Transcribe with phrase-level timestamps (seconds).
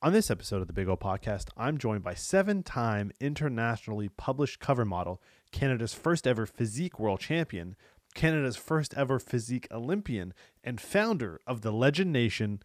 [0.00, 4.60] On this episode of the Big O Podcast, I'm joined by seven time internationally published
[4.60, 7.74] cover model, Canada's first ever physique world champion,
[8.14, 12.62] Canada's first ever physique Olympian, and founder of the Legend Nation,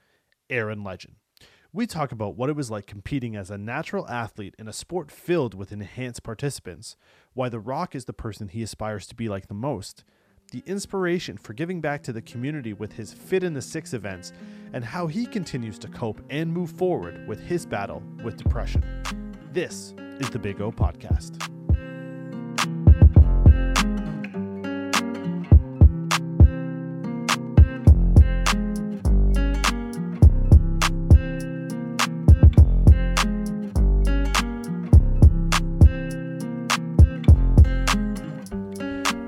[0.48, 1.16] Eren Legend.
[1.72, 5.10] We talk about what it was like competing as a natural athlete in a sport
[5.10, 6.96] filled with enhanced participants,
[7.34, 10.04] why The Rock is the person he aspires to be like the most,
[10.52, 14.34] the inspiration for giving back to the community with his Fit in the Six events,
[14.74, 18.84] and how he continues to cope and move forward with his battle with depression.
[19.52, 21.50] This is the Big O Podcast.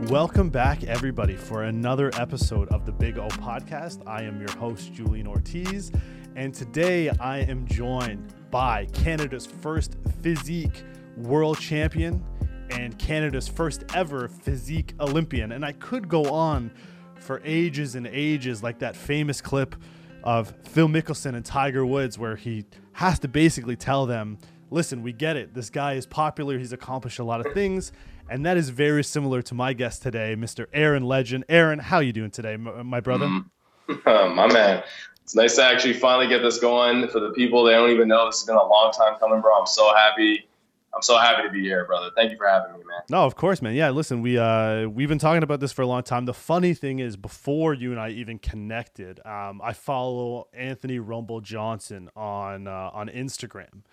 [0.09, 4.05] Welcome back, everybody, for another episode of the Big O Podcast.
[4.05, 5.91] I am your host, Julian Ortiz,
[6.35, 10.83] and today I am joined by Canada's first physique
[11.17, 12.23] world champion
[12.69, 15.53] and Canada's first ever physique Olympian.
[15.53, 16.69] And I could go on
[17.15, 19.75] for ages and ages, like that famous clip
[20.23, 24.37] of Phil Mickelson and Tiger Woods, where he has to basically tell them,
[24.69, 25.55] listen, we get it.
[25.55, 26.59] This guy is popular.
[26.59, 27.91] He's accomplished a lot of things
[28.29, 30.65] and that is very similar to my guest today, Mr.
[30.67, 31.45] Eren Legend.
[31.49, 33.27] Eren, how you doing today, my brother?
[33.27, 33.45] Mm.
[34.35, 34.83] my man,
[35.21, 37.07] it's nice to actually finally get this going.
[37.09, 39.59] For the people They don't even know, this has been a long time coming, bro.
[39.59, 40.47] I'm so happy.
[40.95, 42.09] I'm so happy to be here, brother.
[42.15, 43.01] Thank you for having me, man.
[43.09, 43.75] No, of course, man.
[43.75, 46.25] Yeah, listen, we uh we've been talking about this for a long time.
[46.25, 51.41] The funny thing is, before you and I even connected, um, I follow Anthony Rumble
[51.41, 53.83] Johnson on uh, on Instagram,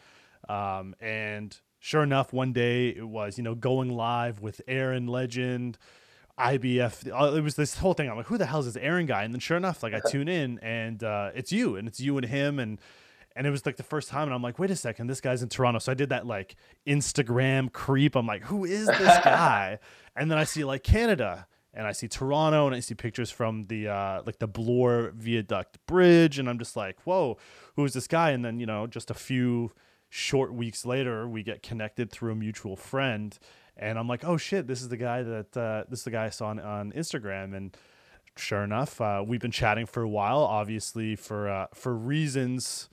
[0.48, 5.76] um, and sure enough, one day it was, you know, going live with Eren Legend,
[6.38, 7.10] IBF.
[7.12, 8.08] Uh, it was this whole thing.
[8.08, 9.24] I'm like, who the hell is this Eren guy?
[9.24, 12.16] And then sure enough, like I tune in and uh, it's you and it's you
[12.16, 12.60] and him.
[12.60, 12.80] And,
[13.34, 14.28] and it was like the first time.
[14.28, 15.80] And I'm like, wait a second, this guy's in Toronto.
[15.80, 16.54] So I did that like
[16.86, 18.14] Instagram creep.
[18.14, 19.80] I'm like, who is this guy?
[20.14, 23.64] and then I see like Canada and I see Toronto and I see pictures from
[23.64, 27.38] the uh, like the Bloor Viaduct Bridge, and I'm just like, whoa,
[27.74, 28.30] who is this guy?
[28.30, 29.72] And then you know, just a few
[30.14, 33.38] short weeks later, we get connected through a mutual friend,
[33.78, 36.26] and I'm like, oh shit, this is the guy that uh, this is the guy
[36.26, 37.74] I saw on, on Instagram, and
[38.36, 40.40] sure enough, uh, we've been chatting for a while.
[40.40, 42.90] Obviously, for uh, for reasons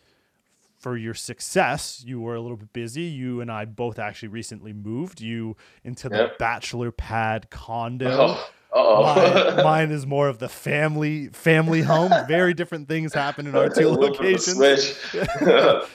[0.78, 3.04] for your success, you were a little bit busy.
[3.04, 6.38] You and I both actually recently moved you into the yep.
[6.38, 8.10] bachelor pad condo.
[8.10, 8.50] Oh.
[8.84, 12.12] Mine, mine, is more of the family family home.
[12.28, 14.58] Very different things happen in our two locations.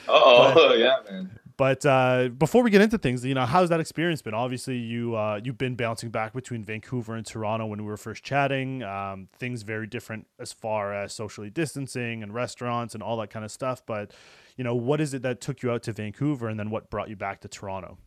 [0.07, 1.39] oh, yeah, man.
[1.57, 4.33] But uh, before we get into things, you know, how's that experience been?
[4.33, 8.23] Obviously, you uh, you've been bouncing back between Vancouver and Toronto when we were first
[8.23, 8.83] chatting.
[8.83, 13.45] Um, things very different as far as socially distancing and restaurants and all that kind
[13.45, 13.85] of stuff.
[13.85, 14.11] But
[14.57, 17.09] you know, what is it that took you out to Vancouver, and then what brought
[17.09, 17.97] you back to Toronto?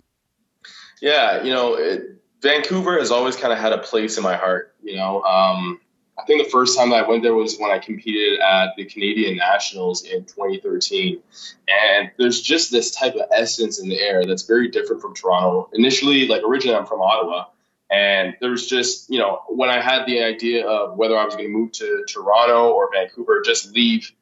[1.01, 2.03] Yeah, you know, it,
[2.41, 4.75] Vancouver has always kind of had a place in my heart.
[4.83, 5.81] You know, um,
[6.19, 8.85] I think the first time that I went there was when I competed at the
[8.85, 11.21] Canadian Nationals in 2013.
[11.69, 15.69] And there's just this type of essence in the air that's very different from Toronto.
[15.73, 17.47] Initially, like originally, I'm from Ottawa.
[17.91, 21.37] And there was just, you know, when I had the idea of whether I was
[21.37, 24.13] going to move to Toronto or Vancouver, just leave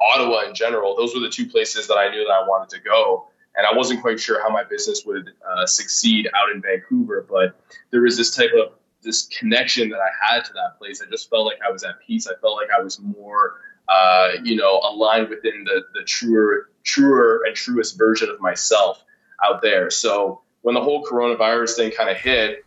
[0.00, 2.80] Ottawa in general, those were the two places that I knew that I wanted to
[2.82, 7.26] go and I wasn't quite sure how my business would uh, succeed out in Vancouver.
[7.28, 11.02] But there was this type of this connection that I had to that place.
[11.02, 12.26] I just felt like I was at peace.
[12.26, 13.56] I felt like I was more,
[13.88, 19.04] uh, you know, aligned within the the truer, truer and truest version of myself
[19.44, 19.90] out there.
[19.90, 22.64] So when the whole coronavirus thing kind of hit,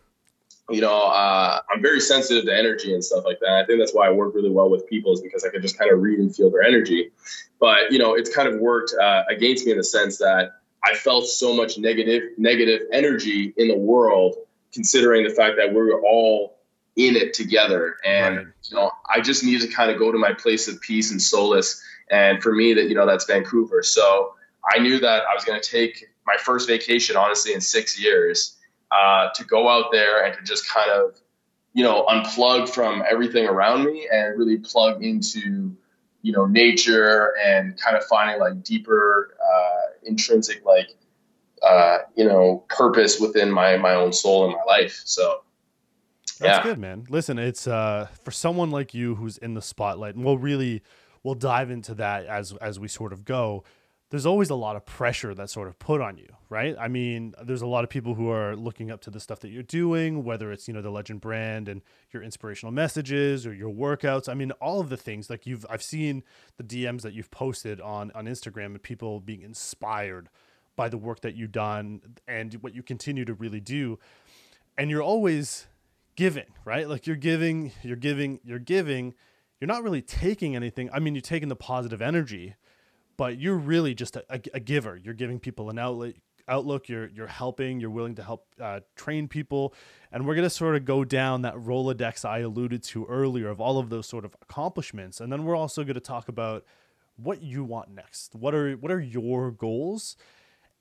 [0.68, 3.50] you know, uh, I'm very sensitive to energy and stuff like that.
[3.50, 5.78] I think that's why I work really well with people is because I can just
[5.78, 7.10] kind of read and feel their energy.
[7.60, 10.94] But you know, it's kind of worked uh, against me in the sense that I
[10.94, 14.36] felt so much negative negative energy in the world,
[14.72, 16.58] considering the fact that we're all
[16.94, 17.96] in it together.
[18.04, 18.46] And right.
[18.64, 21.20] you know, I just needed to kind of go to my place of peace and
[21.20, 21.82] solace.
[22.10, 23.82] And for me, that you know, that's Vancouver.
[23.82, 24.34] So
[24.70, 28.56] I knew that I was going to take my first vacation, honestly, in six years,
[28.92, 31.20] uh, to go out there and to just kind of,
[31.72, 35.76] you know, unplug from everything around me and really plug into
[36.26, 40.88] you know nature and kind of finding like deeper uh, intrinsic like
[41.62, 45.42] uh, you know purpose within my my own soul and my life so
[46.40, 46.62] that's yeah.
[46.64, 50.36] good man listen it's uh for someone like you who's in the spotlight and we'll
[50.36, 50.82] really
[51.22, 53.62] we'll dive into that as as we sort of go
[54.10, 56.76] there's always a lot of pressure that's sort of put on you, right?
[56.78, 59.48] I mean, there's a lot of people who are looking up to the stuff that
[59.48, 61.82] you're doing, whether it's, you know, the legend brand and
[62.12, 64.28] your inspirational messages or your workouts.
[64.28, 66.22] I mean, all of the things like you've I've seen
[66.56, 70.28] the DMs that you've posted on on Instagram and people being inspired
[70.76, 73.98] by the work that you've done and what you continue to really do.
[74.78, 75.66] And you're always
[76.16, 76.88] giving, right?
[76.88, 79.14] Like you're giving, you're giving, you're giving.
[79.58, 80.90] You're not really taking anything.
[80.92, 82.54] I mean, you're taking the positive energy,
[83.16, 84.96] but you're really just a, a, a giver.
[84.96, 86.14] You're giving people an outlet,
[86.48, 86.88] outlook.
[86.88, 87.80] You're you're helping.
[87.80, 89.74] You're willing to help uh, train people,
[90.12, 93.78] and we're gonna sort of go down that rolodex I alluded to earlier of all
[93.78, 96.64] of those sort of accomplishments, and then we're also gonna talk about
[97.16, 98.34] what you want next.
[98.34, 100.16] What are what are your goals?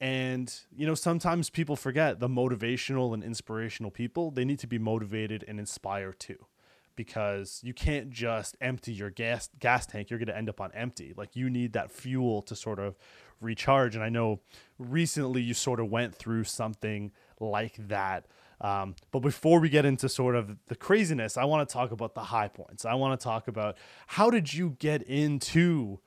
[0.01, 4.29] And you know, sometimes people forget the motivational and inspirational people.
[4.29, 6.45] They need to be motivated and inspired too
[6.95, 10.09] because you can't just empty your gas gas tank.
[10.09, 11.13] You're going to end up on empty.
[11.15, 12.95] Like you need that fuel to sort of
[13.41, 13.95] recharge.
[13.95, 14.39] And i know
[14.79, 18.25] recently you sort of went through something like that.
[18.61, 22.15] Um, but before we get into sort of the craziness i want to talk about
[22.15, 22.85] the high points.
[22.85, 23.77] I want to talk about
[24.07, 25.99] how did you get into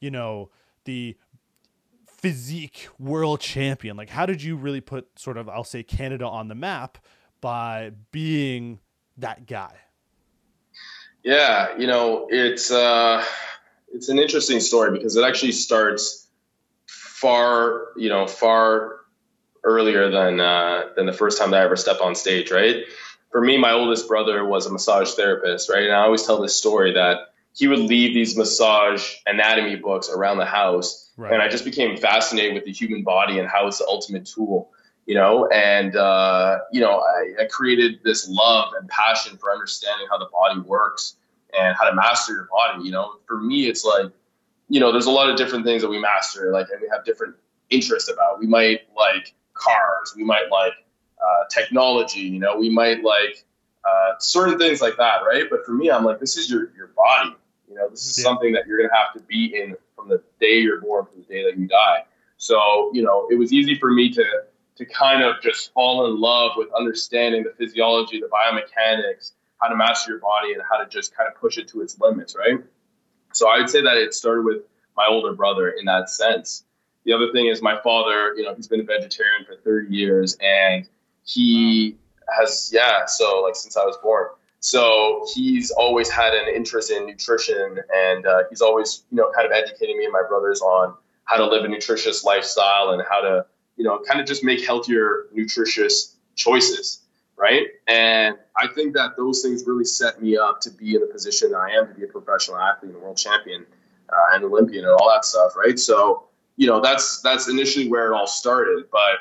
[0.00, 0.50] you know
[0.84, 1.16] the
[2.06, 3.96] physique world champion?
[3.96, 6.98] Like how did you really put sort of i'll say canada on the map
[7.40, 8.78] by being
[9.16, 9.85] that guy
[11.26, 13.22] yeah, you know, it's uh,
[13.92, 16.28] it's an interesting story because it actually starts
[16.86, 19.00] far, you know, far
[19.64, 22.52] earlier than uh, than the first time that I ever stepped on stage.
[22.52, 22.84] Right.
[23.32, 25.68] For me, my oldest brother was a massage therapist.
[25.68, 30.08] Right, and I always tell this story that he would leave these massage anatomy books
[30.08, 31.32] around the house, right.
[31.32, 34.70] and I just became fascinated with the human body and how it's the ultimate tool
[35.06, 40.08] you know, and uh, you know, I, I, created this love and passion for understanding
[40.10, 41.14] how the body works
[41.56, 42.84] and how to master your body.
[42.84, 44.10] You know, for me, it's like,
[44.68, 47.04] you know, there's a lot of different things that we master, like, and we have
[47.04, 47.36] different
[47.70, 48.40] interests about.
[48.40, 50.72] We might like cars, we might like
[51.24, 53.44] uh, technology, you know, we might like
[53.88, 55.44] uh, certain things like that, right?
[55.48, 57.36] But for me, I'm like, this is your your body.
[57.68, 58.24] You know, this is yeah.
[58.24, 61.22] something that you're gonna have to be in from the day you're born to the
[61.22, 62.04] day that you die.
[62.38, 64.24] So, you know, it was easy for me to
[64.76, 69.76] to kind of just fall in love with understanding the physiology, the biomechanics, how to
[69.76, 72.62] master your body, and how to just kind of push it to its limits, right?
[73.32, 74.62] So I would say that it started with
[74.96, 76.64] my older brother in that sense.
[77.04, 80.36] The other thing is my father, you know, he's been a vegetarian for 30 years
[80.40, 80.88] and
[81.24, 81.96] he
[82.36, 84.28] has, yeah, so like since I was born.
[84.60, 89.46] So he's always had an interest in nutrition and uh, he's always, you know, kind
[89.46, 90.94] of educating me and my brothers on
[91.24, 93.46] how to live a nutritious lifestyle and how to
[93.76, 97.02] you know, kind of just make healthier, nutritious choices,
[97.36, 97.66] right?
[97.86, 101.54] And I think that those things really set me up to be in the position
[101.54, 103.66] I am to be a professional athlete and world champion
[104.08, 105.78] uh, and Olympian and all that stuff, right?
[105.78, 106.24] So,
[106.56, 109.18] you know, that's that's initially where it all started, but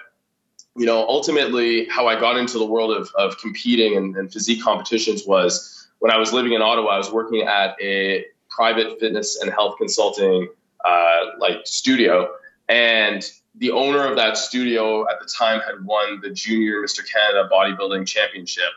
[0.78, 4.62] you know, ultimately, how I got into the world of, of competing and, and physique
[4.62, 6.90] competitions was when I was living in Ottawa.
[6.90, 10.50] I was working at a private fitness and health consulting
[10.84, 12.30] uh, like studio,
[12.68, 13.24] and
[13.58, 17.00] the owner of that studio at the time had won the junior Mr.
[17.10, 18.72] Canada bodybuilding championship.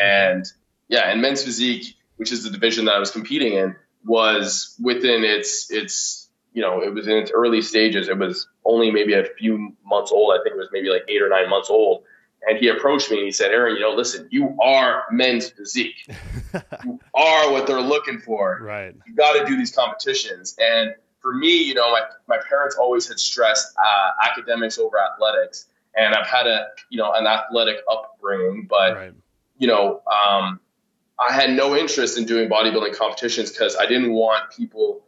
[0.00, 0.44] And
[0.88, 5.24] yeah, and men's physique, which is the division that I was competing in, was within
[5.24, 8.08] its its you know, it was in its early stages.
[8.08, 10.34] It was only maybe a few months old.
[10.38, 12.04] I think it was maybe like eight or nine months old.
[12.46, 15.94] And he approached me and he said, Eren, you know, listen, you are men's physique.
[16.84, 18.58] you are what they're looking for.
[18.60, 18.94] Right.
[19.06, 20.56] You got to do these competitions.
[20.58, 25.68] And for me, you know, my, my parents always had stressed uh, academics over athletics,
[25.96, 29.14] and I've had a you know an athletic upbringing, but right.
[29.56, 30.60] you know, um,
[31.18, 35.04] I had no interest in doing bodybuilding competitions because I didn't want people.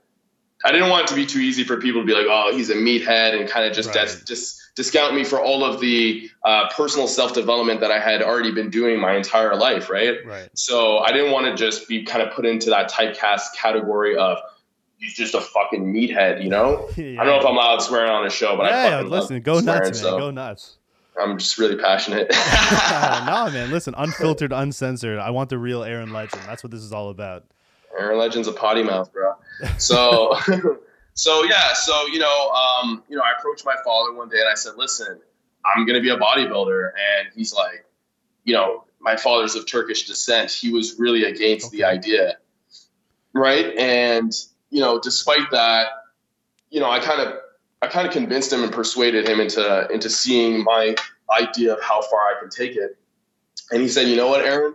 [0.65, 2.71] I didn't want it to be too easy for people to be like, "Oh, he's
[2.71, 4.07] a meathead," and kind of just right.
[4.07, 8.23] dis- dis- discount me for all of the uh, personal self development that I had
[8.23, 10.25] already been doing my entire life, right?
[10.25, 10.49] Right.
[10.55, 14.39] So I didn't want to just be kind of put into that typecast category of
[14.99, 16.89] he's just a fucking meathead, you know?
[16.97, 17.05] yeah.
[17.21, 19.41] I don't know if I'm allowed swearing on a show, but yeah, I fucking listen,
[19.43, 20.77] go swearing, nuts, man, so go nuts.
[21.21, 22.29] I'm just really passionate.
[22.33, 25.19] nah, man, listen, unfiltered, uncensored.
[25.19, 26.43] I want the real Eren Legend.
[26.47, 27.45] That's what this is all about.
[28.01, 29.35] Eren Legend's a potty mouth, bro.
[29.79, 30.37] So,
[31.15, 34.49] so yeah, so you know, um, you know, I approached my father one day and
[34.49, 35.21] I said, "Listen,
[35.65, 37.85] I'm gonna be a bodybuilder," and he's like,
[38.43, 40.51] you know, my father's of Turkish descent.
[40.51, 41.77] He was really against okay.
[41.77, 42.39] the idea,
[43.33, 43.77] right?
[43.77, 44.33] And
[44.75, 45.87] you know, despite that,
[46.69, 47.39] you know, I kind of
[47.81, 50.97] I kind of convinced him and persuaded him into into seeing my
[51.31, 52.99] idea of how far I can take it.
[53.71, 54.75] And he said, "You know what, Eren?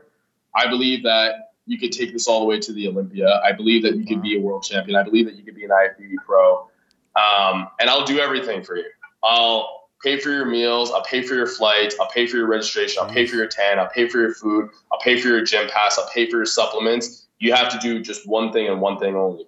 [0.56, 3.42] I believe that you could take this all the way to the Olympia.
[3.44, 4.98] I believe that you could be a world champion.
[4.98, 6.70] I believe that you could be an IFBB pro.
[7.16, 8.90] um, and I'll do everything for you.
[9.22, 10.92] I'll pay for your meals.
[10.92, 11.96] I'll pay for your flights.
[12.00, 13.04] I'll pay for your registration.
[13.04, 13.80] I'll pay for your tan.
[13.80, 14.70] I'll pay for your food.
[14.94, 16.00] I'll pay for your gym pass.
[16.00, 17.28] I'll pay for your supplements.
[17.40, 19.46] You have to do just one thing and one thing only.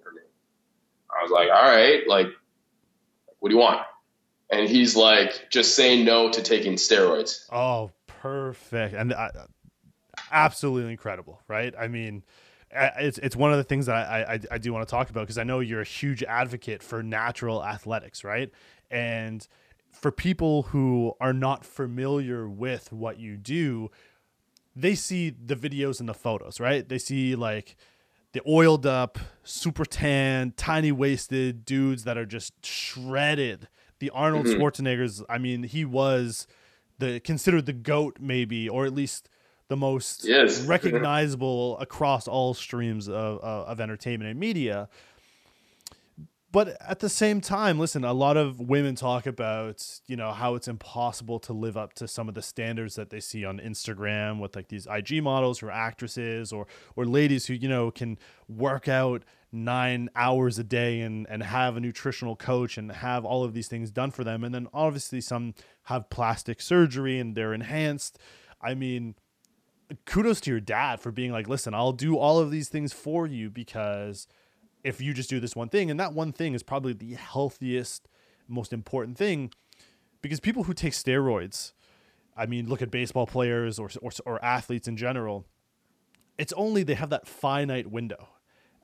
[1.22, 2.26] I was like, all right, like,
[3.38, 3.80] what do you want?
[4.50, 7.46] And he's like, just say no to taking steroids.
[7.50, 8.94] Oh, perfect.
[8.94, 9.28] And uh,
[10.32, 11.72] absolutely incredible, right?
[11.78, 12.24] I mean,
[12.72, 15.20] it's it's one of the things that I, I, I do want to talk about
[15.20, 18.50] because I know you're a huge advocate for natural athletics, right?
[18.90, 19.46] And
[19.92, 23.90] for people who are not familiar with what you do,
[24.74, 26.88] they see the videos and the photos, right?
[26.88, 27.76] They see like
[28.32, 33.68] the oiled up, super tan, tiny waisted dudes that are just shredded.
[33.98, 34.60] The Arnold mm-hmm.
[34.60, 36.46] Schwarzenegger's, I mean, he was
[36.98, 39.28] the considered the goat maybe or at least
[39.68, 40.60] the most yes.
[40.66, 44.88] recognizable across all streams of, of, of entertainment and media
[46.52, 50.54] but at the same time listen a lot of women talk about you know how
[50.54, 54.38] it's impossible to live up to some of the standards that they see on instagram
[54.38, 58.18] with like these ig models or actresses or or ladies who you know can
[58.48, 63.44] work out nine hours a day and and have a nutritional coach and have all
[63.44, 64.42] of these things done for them.
[64.42, 65.54] And then obviously some
[65.84, 68.18] have plastic surgery and they're enhanced.
[68.60, 69.14] I mean
[70.06, 73.26] kudos to your dad for being like listen i'll do all of these things for
[73.26, 74.26] you because
[74.84, 78.08] if you just do this one thing and that one thing is probably the healthiest
[78.48, 79.50] most important thing
[80.20, 81.72] because people who take steroids
[82.36, 85.46] i mean look at baseball players or, or, or athletes in general
[86.38, 88.28] it's only they have that finite window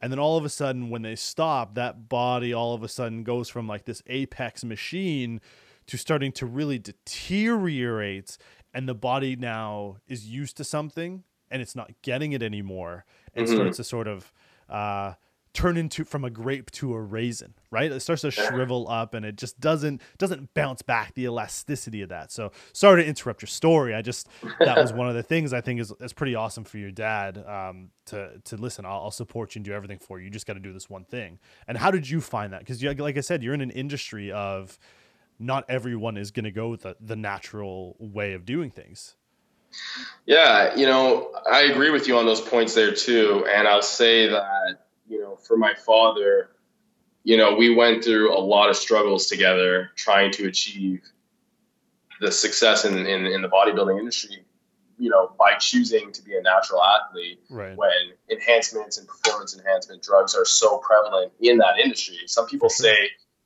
[0.01, 3.23] and then all of a sudden when they stop that body all of a sudden
[3.23, 5.41] goes from like this apex machine
[5.87, 8.39] to starting to really deteriorate
[8.73, 13.47] and the body now is used to something and it's not getting it anymore and
[13.47, 13.57] mm-hmm.
[13.57, 14.33] starts to sort of
[14.69, 15.15] uh,
[15.59, 17.91] turn into from a grape to a raisin, right?
[17.91, 22.11] It starts to shrivel up and it just doesn't doesn't bounce back the elasticity of
[22.11, 22.31] that.
[22.31, 23.93] So sorry to interrupt your story.
[23.93, 24.29] I just
[24.61, 27.45] that was one of the things I think is, is pretty awesome for your dad
[27.45, 28.87] um, to to listen.
[28.87, 30.27] I'll, I'll, support you and do everything for you.
[30.27, 31.41] You just got to do this one thing.
[31.67, 32.61] And how did you find that?
[32.61, 34.79] Because like I said, you're in an industry of
[35.41, 39.17] not everyone is going to go with the, the natural way of doing things.
[40.25, 43.45] Yeah, you know, I agree with you on those points there too.
[43.53, 46.51] And I'll say that you know, for my father,
[47.25, 51.03] you know, we went through a lot of struggles together trying to achieve
[52.21, 54.45] the success in, in, in the bodybuilding industry,
[54.99, 57.77] you know, by choosing to be a natural athlete right.
[57.77, 57.91] when
[58.31, 62.19] enhancements and performance enhancement drugs are so prevalent in that industry.
[62.27, 62.97] Some people say,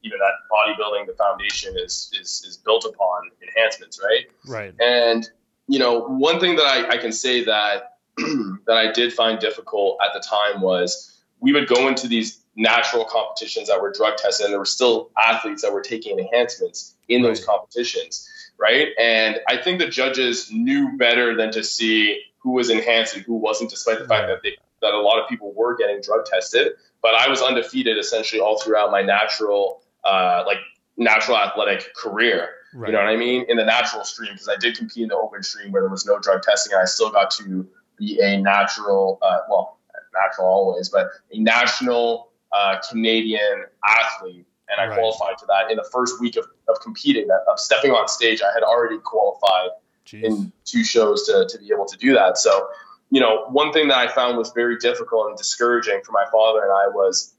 [0.00, 4.26] you know, that bodybuilding, the foundation is, is, is built upon enhancements, right?
[4.46, 4.74] Right.
[4.80, 5.28] And,
[5.68, 9.98] you know, one thing that I, I can say that, that I did find difficult
[10.04, 11.11] at the time was,
[11.42, 15.10] we would go into these natural competitions that were drug tested, and there were still
[15.22, 17.28] athletes that were taking enhancements in right.
[17.28, 18.88] those competitions, right?
[18.98, 23.34] And I think the judges knew better than to see who was enhanced and who
[23.34, 26.72] wasn't, despite the fact that they that a lot of people were getting drug tested.
[27.02, 30.58] But I was undefeated essentially all throughout my natural, uh, like
[30.96, 32.50] natural athletic career.
[32.74, 32.88] Right.
[32.88, 33.44] You know what I mean?
[33.48, 36.06] In the natural stream, because I did compete in the open stream where there was
[36.06, 37.68] no drug testing, and I still got to
[37.98, 39.78] be a natural, uh, well,
[40.14, 44.46] natural always, but a national uh, Canadian athlete.
[44.68, 44.98] And I right.
[44.98, 48.40] qualified for that in the first week of, of competing, of stepping on stage.
[48.40, 49.70] I had already qualified
[50.06, 50.24] Jeez.
[50.24, 52.38] in two shows to, to be able to do that.
[52.38, 52.68] So,
[53.10, 56.62] you know, one thing that I found was very difficult and discouraging for my father
[56.62, 57.34] and I was,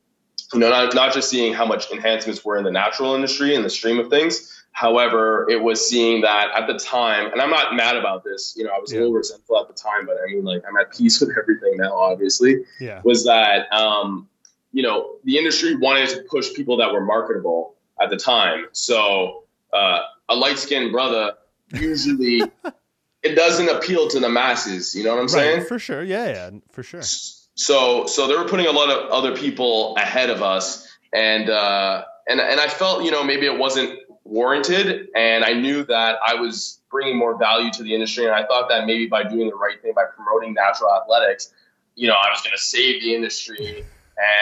[0.54, 3.66] you know, not, not just seeing how much enhancements were in the natural industry and
[3.66, 7.76] the stream of things, However, it was seeing that at the time, and I'm not
[7.76, 8.56] mad about this.
[8.58, 8.98] You know, I was yeah.
[8.98, 11.78] a little resentful at the time, but I mean, like, I'm at peace with everything
[11.78, 11.94] now.
[11.94, 13.02] Obviously, yeah.
[13.04, 14.28] was that um,
[14.72, 18.66] you know the industry wanted to push people that were marketable at the time.
[18.72, 21.34] So uh, a light skinned brother
[21.72, 22.42] usually
[23.24, 24.96] it doesn't appeal to the masses.
[24.96, 25.66] You know what I'm saying?
[25.66, 26.04] For sure.
[26.04, 27.02] Yeah, yeah, for sure.
[27.02, 32.04] So so they were putting a lot of other people ahead of us, and uh,
[32.28, 35.10] and and I felt you know maybe it wasn't warranted.
[35.16, 38.26] And I knew that I was bringing more value to the industry.
[38.26, 41.54] And I thought that maybe by doing the right thing, by promoting natural athletics,
[41.96, 43.86] you know, I was going to save the industry.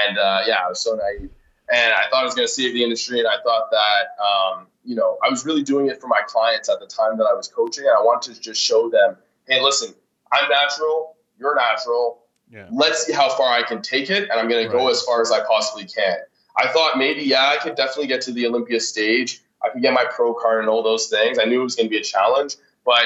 [0.07, 1.29] And uh, yeah, I was so naive.
[1.73, 3.19] And I thought I was going to save the industry.
[3.19, 6.69] And I thought that, um, you know, I was really doing it for my clients
[6.69, 7.85] at the time that I was coaching.
[7.85, 9.15] And I wanted to just show them,
[9.47, 9.93] hey, listen,
[10.31, 12.23] I'm natural, you're natural.
[12.51, 12.67] Yeah.
[12.71, 14.23] Let's see how far I can take it.
[14.23, 14.71] And I'm going right.
[14.71, 16.17] to go as far as I possibly can.
[16.57, 19.93] I thought maybe, yeah, I could definitely get to the Olympia stage I could get
[19.93, 21.39] my pro card and all those things.
[21.39, 23.05] I knew it was going to be a challenge, but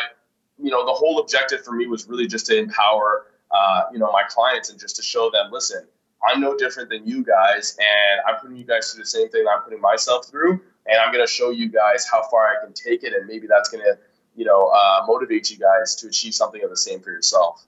[0.57, 4.12] you know, the whole objective for me was really just to empower, uh, you know,
[4.12, 5.85] my clients and just to show them, listen,
[6.27, 9.45] I'm no different than you guys, and I'm putting you guys through the same thing
[9.51, 12.74] I'm putting myself through, and I'm going to show you guys how far I can
[12.74, 13.97] take it, and maybe that's going to,
[14.35, 17.65] you know, uh, motivate you guys to achieve something of the same for yourself.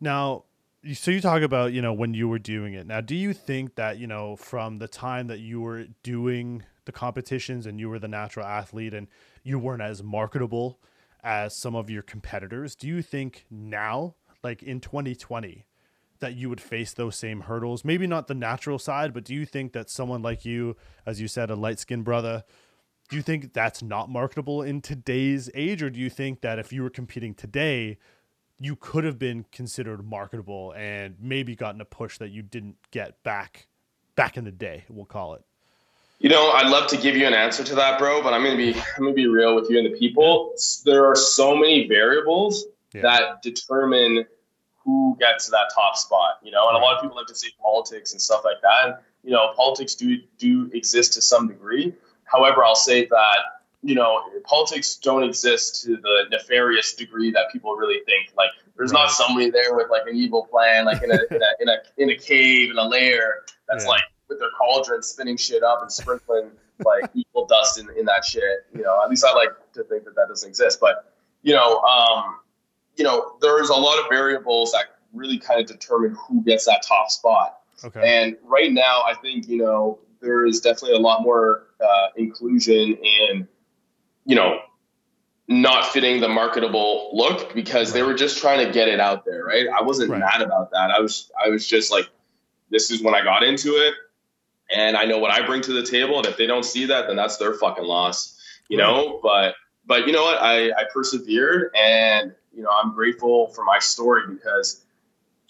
[0.00, 0.44] Now,
[0.94, 2.86] so you talk about you know when you were doing it.
[2.86, 6.92] Now, do you think that you know from the time that you were doing the
[6.92, 9.06] competitions and you were the natural athlete and
[9.44, 10.80] you weren't as marketable
[11.22, 15.64] as some of your competitors, do you think now, like in 2020?
[16.20, 17.84] that you would face those same hurdles?
[17.84, 20.76] Maybe not the natural side, but do you think that someone like you,
[21.06, 22.42] as you said, a light skinned brother,
[23.08, 25.80] do you think that's not marketable in today's age?
[25.80, 27.98] Or do you think that if you were competing today,
[28.58, 33.22] you could have been considered marketable and maybe gotten a push that you didn't get
[33.22, 33.68] back
[34.16, 35.44] back in the day, we'll call it?
[36.18, 38.56] You know, I'd love to give you an answer to that, bro, but I'm gonna
[38.56, 40.54] be I'm gonna be real with you and the people.
[40.84, 43.02] There are so many variables yeah.
[43.02, 44.26] that determine
[44.84, 46.68] who gets to that top spot, you know.
[46.68, 48.86] And a lot of people like to say politics and stuff like that.
[48.86, 51.94] And, you know, politics do do exist to some degree.
[52.24, 53.38] However, I'll say that
[53.82, 58.32] you know politics don't exist to the nefarious degree that people really think.
[58.36, 59.02] Like, there's right.
[59.02, 61.76] not somebody there with like an evil plan, like in a in a in a,
[61.96, 63.90] in a cave in a lair that's yeah.
[63.90, 66.50] like with their cauldron spinning shit up and sprinkling
[66.84, 68.66] like evil dust in, in that shit.
[68.74, 70.78] You know, at least I like to think that that doesn't exist.
[70.80, 72.36] But you know, um,
[72.96, 76.82] you know, there's a lot of variables that really kind of determine who gets that
[76.86, 77.60] top spot.
[77.84, 78.24] Okay.
[78.24, 82.96] And right now, I think you know there is definitely a lot more uh, inclusion
[82.96, 83.48] in,
[84.24, 84.58] you know,
[85.46, 89.44] not fitting the marketable look because they were just trying to get it out there,
[89.44, 89.66] right?
[89.68, 90.20] I wasn't right.
[90.20, 90.90] mad about that.
[90.90, 92.08] I was I was just like,
[92.70, 93.94] this is when I got into it,
[94.70, 97.06] and I know what I bring to the table, and if they don't see that,
[97.06, 98.86] then that's their fucking loss, you right.
[98.86, 99.20] know.
[99.22, 99.54] But
[99.86, 100.40] but you know what?
[100.40, 104.84] I I persevered, and you know, I'm grateful for my story because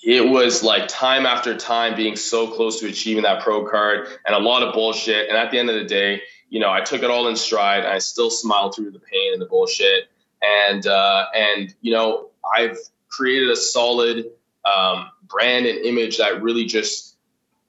[0.03, 4.35] it was like time after time being so close to achieving that pro card and
[4.35, 5.29] a lot of bullshit.
[5.29, 7.85] And at the end of the day, you know, I took it all in stride.
[7.85, 10.05] I still smiled through the pain and the bullshit.
[10.41, 14.27] And, uh, and, you know, I've created a solid,
[14.65, 17.17] um, brand and image that really just,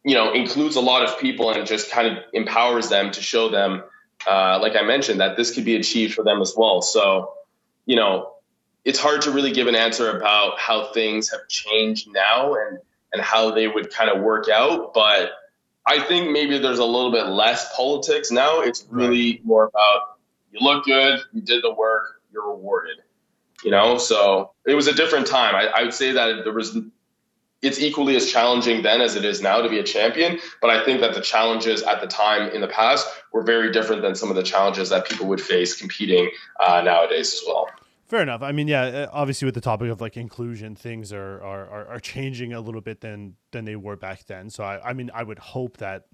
[0.04, 3.50] you know, includes a lot of people and just kind of empowers them to show
[3.50, 3.84] them,
[4.28, 6.82] uh, like I mentioned, that this could be achieved for them as well.
[6.82, 7.34] So,
[7.86, 8.34] you know,
[8.86, 12.80] it's hard to really give an answer about how things have changed now and
[13.12, 14.94] and how they would kind of work out.
[14.94, 15.32] But
[15.86, 18.62] I think maybe there's a little bit less politics now.
[18.62, 19.46] It's really right.
[19.46, 20.18] more about
[20.52, 22.98] you look good, you did the work, you're rewarded.
[23.64, 25.56] You know, so it was a different time.
[25.56, 26.78] I, I would say that there was
[27.62, 30.40] it's equally as challenging then as it is now to be a champion.
[30.62, 34.02] But I think that the challenges at the time in the past were very different
[34.02, 37.68] than some of the challenges that people would face competing uh, nowadays as well.
[38.08, 38.42] Fair enough.
[38.42, 42.00] I mean, yeah, uh, obviously with the topic of like inclusion, things are are, are,
[42.00, 44.50] changing a little bit than than they were back then.
[44.50, 46.06] So I, I mean, I would hope that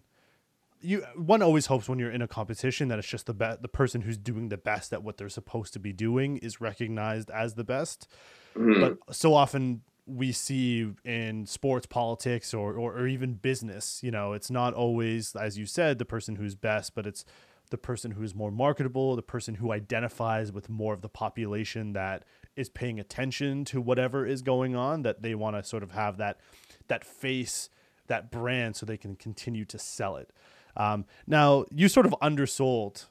[0.81, 3.69] you one always hopes when you're in a competition that it's just the be- the
[3.69, 7.53] person who's doing the best at what they're supposed to be doing is recognized as
[7.53, 8.09] the best.
[8.57, 8.81] Mm-hmm.
[8.81, 14.33] But so often we see in sports, politics, or, or or even business, you know,
[14.33, 17.25] it's not always as you said the person who's best, but it's
[17.71, 21.93] the person who is more marketable, the person who identifies with more of the population
[21.93, 22.23] that
[22.55, 26.17] is paying attention to whatever is going on, that they want to sort of have
[26.17, 26.39] that
[26.87, 27.69] that face,
[28.07, 30.31] that brand, so they can continue to sell it.
[30.77, 33.05] Um, now, you sort of undersold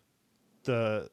[0.64, 1.10] the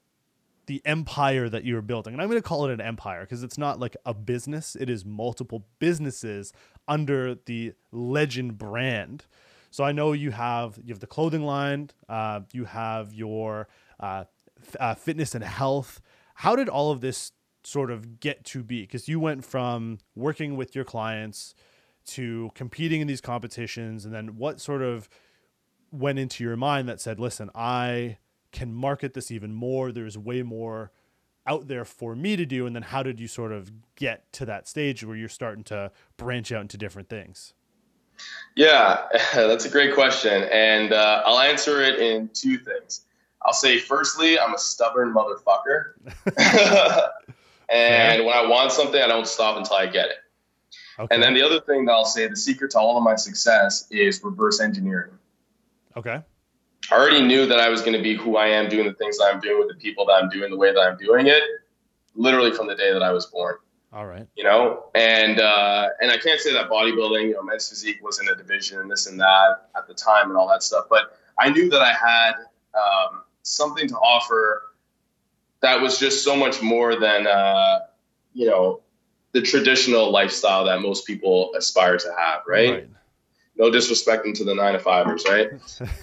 [0.71, 3.57] the empire that you're building, and I'm going to call it an empire because it's
[3.57, 6.53] not like a business; it is multiple businesses
[6.87, 9.25] under the Legend brand.
[9.69, 13.67] So I know you have you have the clothing line, uh, you have your
[13.99, 14.23] uh,
[14.79, 15.99] uh, fitness and health.
[16.35, 17.33] How did all of this
[17.65, 18.83] sort of get to be?
[18.83, 21.53] Because you went from working with your clients
[22.05, 25.09] to competing in these competitions, and then what sort of
[25.91, 28.19] went into your mind that said, "Listen, I
[28.51, 29.91] can market this even more.
[29.91, 30.91] There's way more."
[31.47, 34.45] out there for me to do and then how did you sort of get to
[34.45, 37.55] that stage where you're starting to branch out into different things
[38.55, 40.43] yeah, that's a great question.
[40.51, 43.01] And uh, I'll answer it in two things.
[43.43, 45.93] I'll say, firstly, I'm a stubborn motherfucker.
[47.69, 50.17] and when I want something, I don't stop until I get it.
[50.99, 51.15] Okay.
[51.15, 53.87] And then the other thing that I'll say, the secret to all of my success
[53.89, 55.11] is reverse engineering.
[55.97, 56.21] Okay.
[56.91, 59.17] I already knew that I was going to be who I am doing the things
[59.17, 61.41] that I'm doing with the people that I'm doing the way that I'm doing it,
[62.15, 63.55] literally from the day that I was born.
[63.93, 64.27] All right.
[64.35, 68.19] You know, and uh, and I can't say that bodybuilding, you know, men's physique was
[68.19, 71.17] in a division and this and that at the time and all that stuff, but
[71.37, 72.33] I knew that I had
[72.73, 74.63] um, something to offer
[75.61, 77.79] that was just so much more than uh,
[78.33, 78.81] you know
[79.33, 82.69] the traditional lifestyle that most people aspire to have, right?
[82.69, 82.89] right.
[83.57, 85.49] No disrespect into the nine to fivers, right?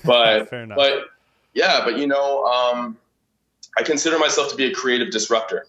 [0.05, 1.07] But but
[1.55, 2.97] yeah, but you know, um,
[3.77, 5.67] I consider myself to be a creative disruptor.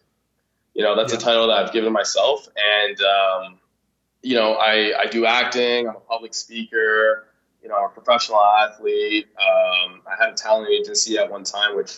[0.73, 1.19] You know, that's yeah.
[1.19, 3.59] a title that I've given myself, and um,
[4.21, 5.87] you know, I I do acting.
[5.87, 7.25] I'm a public speaker.
[7.63, 9.27] You know, I'm a professional athlete.
[9.37, 11.97] Um, I had a talent agency at one time, which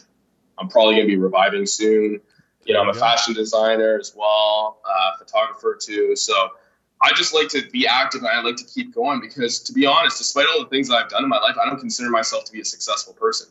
[0.58, 2.22] I'm probably going to be reviving soon.
[2.66, 6.16] You know, I'm a fashion designer as well, uh, photographer too.
[6.16, 6.34] So
[7.04, 9.86] I just like to be active and I like to keep going because, to be
[9.86, 12.46] honest, despite all the things that I've done in my life, I don't consider myself
[12.46, 13.48] to be a successful person.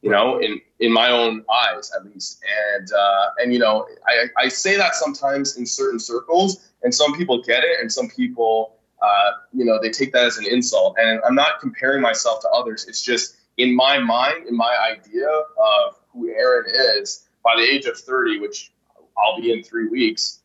[0.00, 2.42] You know, in in my own eyes, at least.
[2.76, 7.16] And uh, and you know, I I say that sometimes in certain circles, and some
[7.16, 10.96] people get it, and some people, uh, you know, they take that as an insult.
[10.98, 12.86] And I'm not comparing myself to others.
[12.88, 16.64] It's just in my mind, in my idea of who Eren
[16.98, 18.72] is by the age of 30, which
[19.16, 20.41] I'll be in three weeks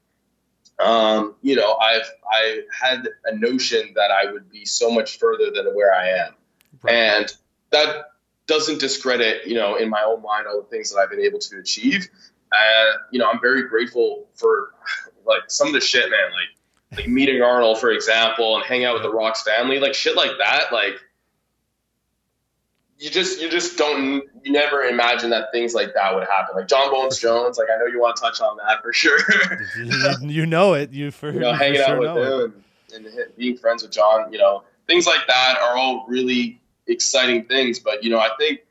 [0.80, 5.52] um, you know, I've I had a notion that I would be so much further
[5.52, 6.34] than where I am,
[6.84, 6.94] right.
[6.94, 7.34] and
[7.72, 8.12] that
[8.46, 11.40] doesn't discredit, you know, in my own mind all the things that I've been able
[11.40, 12.08] to achieve.
[12.52, 14.74] And you know, I'm very grateful for
[15.26, 16.32] like some of the shit, man.
[16.32, 20.16] Like like meeting Arnold, for example, and hang out with the Rocks family, like shit
[20.16, 20.72] like that.
[20.72, 20.96] Like
[23.00, 26.56] you just you just don't you never imagine that things like that would happen.
[26.56, 29.20] Like Jon Bones Jones, like I know you want to touch on that for sure.
[29.78, 30.92] you, you, know it.
[30.92, 32.64] You for you know hanging out with him
[32.96, 34.32] and, and, being friends with Jon.
[34.32, 37.80] You know things like that are all really exciting things.
[37.80, 38.62] But you know I think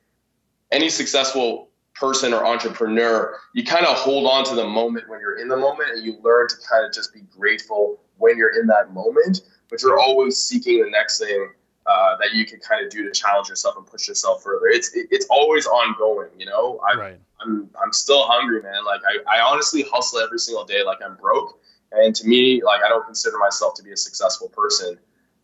[0.72, 5.38] any successful person or entrepreneur, you kind of hold on to the moment when you're
[5.38, 8.66] in the moment, and you learn to kind of just be grateful when you're in
[8.66, 9.42] that moment.
[9.70, 11.50] But you're always seeking the next thing
[11.86, 14.66] uh, that you can kind of do to challenge yourself and push yourself further.
[14.66, 16.80] It's it, it's always ongoing, you know.
[16.80, 17.20] I, right.
[17.40, 18.84] I'm I'm still hungry, man.
[18.84, 21.60] Like I, I honestly hustle every single day, like I'm broke.
[21.92, 24.98] And to me, like I don't consider myself to be a successful person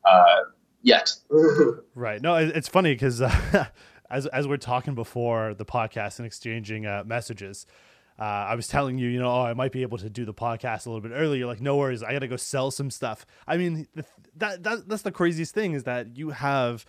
[0.05, 0.41] uh,
[0.83, 1.13] yet.
[1.95, 2.21] right.
[2.21, 3.67] No, it's funny because uh,
[4.11, 7.67] as as we're talking before the podcast and exchanging uh, messages
[8.19, 10.35] uh, I was telling you, you know, oh, I might be able to do the
[10.35, 11.41] podcast a little bit earlier.
[11.41, 13.27] You're like, no worries, I got to go sell some stuff.
[13.47, 13.89] I mean,
[14.37, 16.85] that, that that's the craziest thing is that you have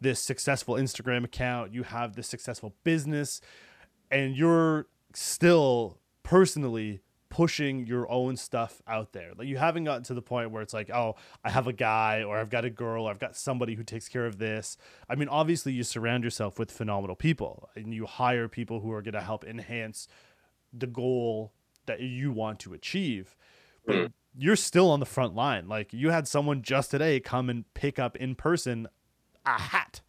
[0.00, 3.40] this successful Instagram account, you have this successful business,
[4.10, 9.32] and you're still personally pushing your own stuff out there.
[9.36, 12.22] Like you haven't gotten to the point where it's like, oh, I have a guy
[12.22, 14.78] or I've got a girl or I've got somebody who takes care of this.
[15.08, 19.02] I mean, obviously you surround yourself with phenomenal people and you hire people who are
[19.02, 20.08] going to help enhance
[20.78, 21.52] the goal
[21.86, 23.36] that you want to achieve.
[23.86, 24.12] But mm.
[24.36, 25.68] you're still on the front line.
[25.68, 28.88] Like you had someone just today come and pick up in person
[29.44, 30.00] a hat.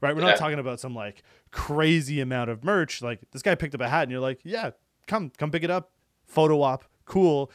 [0.00, 0.14] Right?
[0.14, 0.30] We're yeah.
[0.30, 3.00] not talking about some like crazy amount of merch.
[3.02, 4.70] Like this guy picked up a hat and you're like, "Yeah,
[5.06, 5.92] come come pick it up.
[6.26, 6.84] Photo op.
[7.06, 7.50] Cool."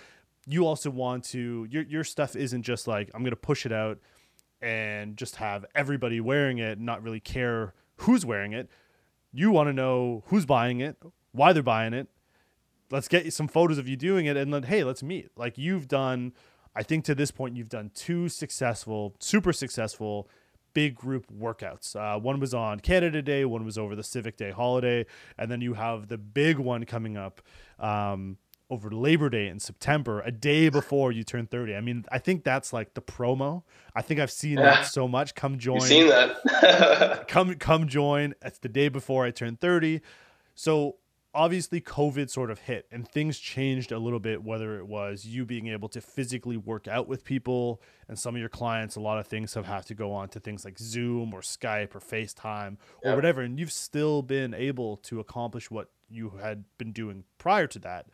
[0.48, 3.72] You also want to your your stuff isn't just like I'm going to push it
[3.72, 4.00] out
[4.62, 8.70] and just have everybody wearing it and not really care who's wearing it.
[9.32, 10.98] You want to know who's buying it,
[11.32, 12.08] why they're buying it,
[12.92, 15.30] let's get some photos of you doing it and then hey let's meet.
[15.36, 16.34] Like you've done
[16.76, 20.30] i think to this point you've done two successful super successful
[20.74, 21.96] big group workouts.
[21.96, 25.06] Uh, one was on canada day one was over the civic day holiday
[25.38, 27.42] and then you have the big one coming up
[27.80, 28.38] um,
[28.70, 32.44] over labor day in september a day before you turn 30 i mean i think
[32.44, 33.64] that's like the promo.
[33.96, 34.66] I think i've seen yeah.
[34.66, 35.34] that so much.
[35.34, 37.26] Come join You've seen that.
[37.28, 38.36] Come come join.
[38.44, 40.02] It's the day before i turn 30
[40.54, 40.98] so
[41.34, 45.46] obviously COVID sort of hit and things changed a little bit, whether it was you
[45.46, 49.20] being able to physically work out with people and some of your clients, a lot
[49.20, 52.78] of things have had to go on to things like Zoom or Skype or FaceTime
[53.04, 53.42] or whatever.
[53.42, 58.08] And you've still been able to accomplish what you had been doing prior to that.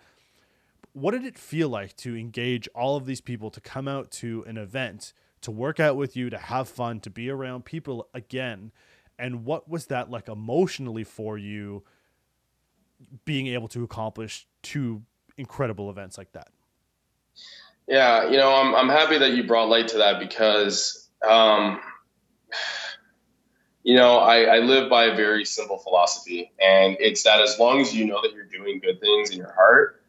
[0.91, 4.43] What did it feel like to engage all of these people to come out to
[4.47, 8.71] an event, to work out with you, to have fun, to be around people again?
[9.17, 11.83] And what was that like emotionally for you?
[13.25, 15.03] Being able to accomplish two
[15.37, 16.49] incredible events like that.
[17.87, 21.79] Yeah, you know, I'm I'm happy that you brought light to that because, um,
[23.83, 27.81] you know, I, I live by a very simple philosophy, and it's that as long
[27.81, 30.01] as you know that you're doing good things in your heart,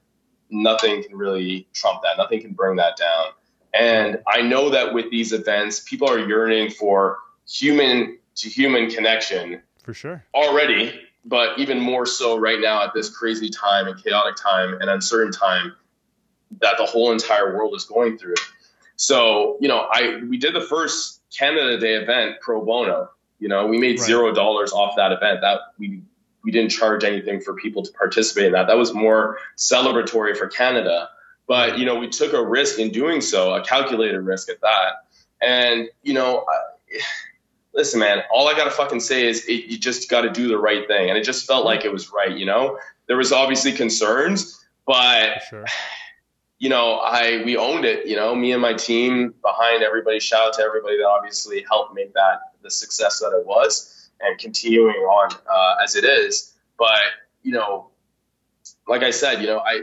[0.48, 2.16] nothing can really trump that.
[2.16, 3.26] Nothing can bring that down.
[3.74, 9.60] And I know that with these events, people are yearning for human to human connection.
[9.82, 10.24] For sure.
[10.34, 14.88] Already, but even more so right now at this crazy time and chaotic time and
[14.88, 15.74] uncertain time
[16.60, 18.36] that the whole entire world is going through.
[18.94, 23.10] So, you know, I we did the first Canada Day event pro bono.
[23.38, 24.06] You know, we made right.
[24.06, 25.40] zero dollars off that event.
[25.42, 26.02] That we
[26.44, 28.68] we didn't charge anything for people to participate in that.
[28.68, 31.10] That was more celebratory for Canada.
[31.48, 34.92] But you know, we took a risk in doing so, a calculated risk at that.
[35.42, 36.46] And you know,
[37.76, 40.48] listen, man, all I got to fucking say is it, you just got to do
[40.48, 41.10] the right thing.
[41.10, 42.78] And it just felt like it was right, you know?
[43.06, 45.42] There was obviously concerns, but.
[45.48, 45.64] Sure.
[46.58, 48.06] You know, I we owned it.
[48.06, 50.18] You know, me and my team behind everybody.
[50.18, 54.38] Shout out to everybody that obviously helped make that the success that it was, and
[54.38, 56.54] continuing on uh, as it is.
[56.78, 56.98] But
[57.42, 57.90] you know,
[58.88, 59.82] like I said, you know, I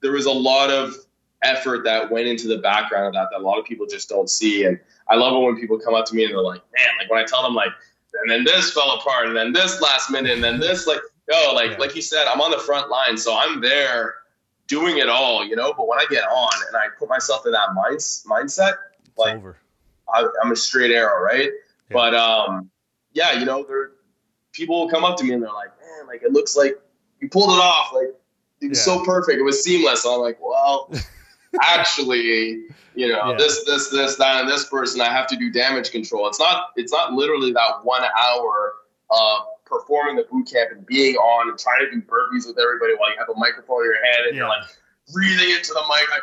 [0.00, 0.94] there was a lot of
[1.42, 4.28] effort that went into the background of that that a lot of people just don't
[4.28, 4.64] see.
[4.64, 7.10] And I love it when people come up to me and they're like, man, like
[7.10, 7.70] when I tell them like,
[8.22, 11.52] and then this fell apart, and then this last minute, and then this, like, yo,
[11.54, 11.76] like yeah.
[11.76, 14.14] like you said, I'm on the front line, so I'm there
[14.66, 15.74] doing it all, you know.
[15.76, 18.74] But when I get on and I put myself in that mind, mindset,
[19.18, 19.42] like
[20.12, 21.50] I, am a straight arrow, right?
[21.90, 21.92] Yeah.
[21.92, 22.70] But um,
[23.12, 23.90] yeah, you know, there
[24.52, 26.80] people will come up to me and they're like, man, like it looks like
[27.20, 28.14] you pulled it off, like
[28.62, 28.94] it was yeah.
[28.94, 30.04] so perfect, it was seamless.
[30.04, 30.90] So I'm like, well.
[31.62, 32.64] actually,
[32.94, 33.36] you know, yeah.
[33.36, 36.28] this, this, this, that, and this person, I have to do damage control.
[36.28, 38.74] It's not, it's not literally that one hour
[39.10, 42.94] of performing the boot camp and being on and trying to do burpees with everybody
[42.96, 44.42] while you have a microphone in your hand and yeah.
[44.42, 44.64] you're like
[45.12, 46.22] breathing into the mic, like,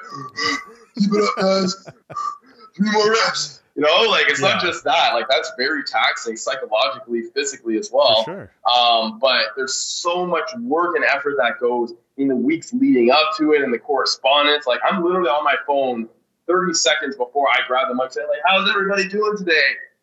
[0.97, 1.89] keep it up, guys,
[2.75, 3.61] three more reps.
[3.75, 4.49] You know, like it's yeah.
[4.49, 5.15] not just that.
[5.15, 8.23] Like that's very taxing psychologically, physically as well.
[8.23, 8.51] Sure.
[8.71, 13.31] Um, but there's so much work and effort that goes in the weeks leading up
[13.37, 14.67] to it and the correspondence.
[14.67, 16.09] Like I'm literally on my phone
[16.47, 19.61] 30 seconds before I grab the mic saying, like, how's everybody doing today?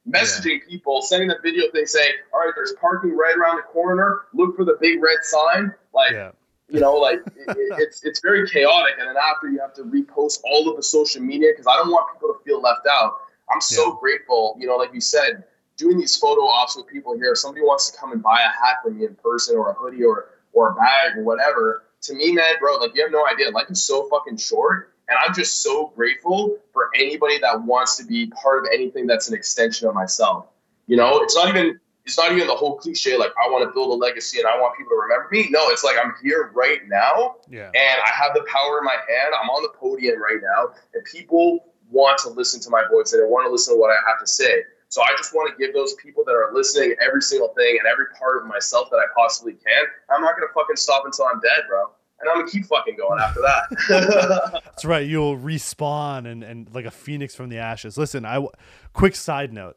[0.08, 0.68] Messaging yeah.
[0.68, 4.22] people, sending the video thing saying, all right, there's parking right around the corner.
[4.32, 5.74] Look for the big red sign.
[5.92, 6.30] Like, yeah.
[6.68, 7.44] you know, like it,
[7.78, 8.94] it's it's very chaotic.
[8.98, 11.90] And then after you have to repost all of the social media because I don't
[11.90, 13.12] want people to feel left out.
[13.52, 13.96] I'm so yeah.
[14.00, 15.44] grateful, you know, like you said,
[15.76, 17.32] doing these photo ops with people here.
[17.32, 19.74] If somebody wants to come and buy a hat from me in person or a
[19.74, 23.26] hoodie or or a bag or whatever, to me, man, bro, like you have no
[23.26, 23.50] idea.
[23.50, 24.94] Life is so fucking short.
[25.08, 29.28] And I'm just so grateful for anybody that wants to be part of anything that's
[29.28, 30.46] an extension of myself.
[30.86, 33.72] You know, it's not even it's not even the whole cliche like I want to
[33.74, 35.48] build a legacy and I want people to remember me.
[35.50, 37.66] No, it's like I'm here right now, yeah.
[37.66, 39.34] and I have the power in my hand.
[39.40, 43.22] I'm on the podium right now, and people want to listen to my voice and
[43.22, 44.62] they want to listen to what I have to say.
[44.90, 47.86] So I just want to give those people that are listening every single thing and
[47.86, 49.84] every part of myself that I possibly can.
[50.12, 51.84] I'm not gonna fucking stop until I'm dead, bro.
[52.18, 54.60] And I'm gonna keep fucking going after that.
[54.64, 55.06] That's right.
[55.06, 57.96] You'll respawn and, and like a phoenix from the ashes.
[57.96, 58.44] Listen, I
[58.92, 59.76] quick side note.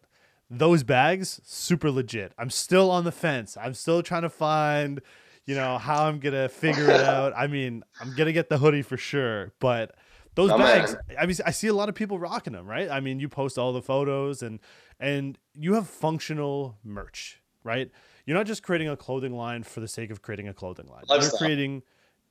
[0.50, 2.34] Those bags, super legit.
[2.40, 3.56] I'm still on the fence.
[3.56, 5.00] I'm still trying to find,
[5.46, 7.34] you know, how I'm gonna figure it out.
[7.38, 9.96] I mean, I'm gonna get the hoodie for sure, but
[10.36, 11.18] those oh, bags, man.
[11.20, 12.90] I mean, I see a lot of people rocking them, right?
[12.90, 14.60] I mean, you post all the photos and
[15.00, 17.92] and you have functional merch, right?
[18.26, 21.04] You're not just creating a clothing line for the sake of creating a clothing line.
[21.08, 21.32] Lifestyle.
[21.32, 21.84] You're creating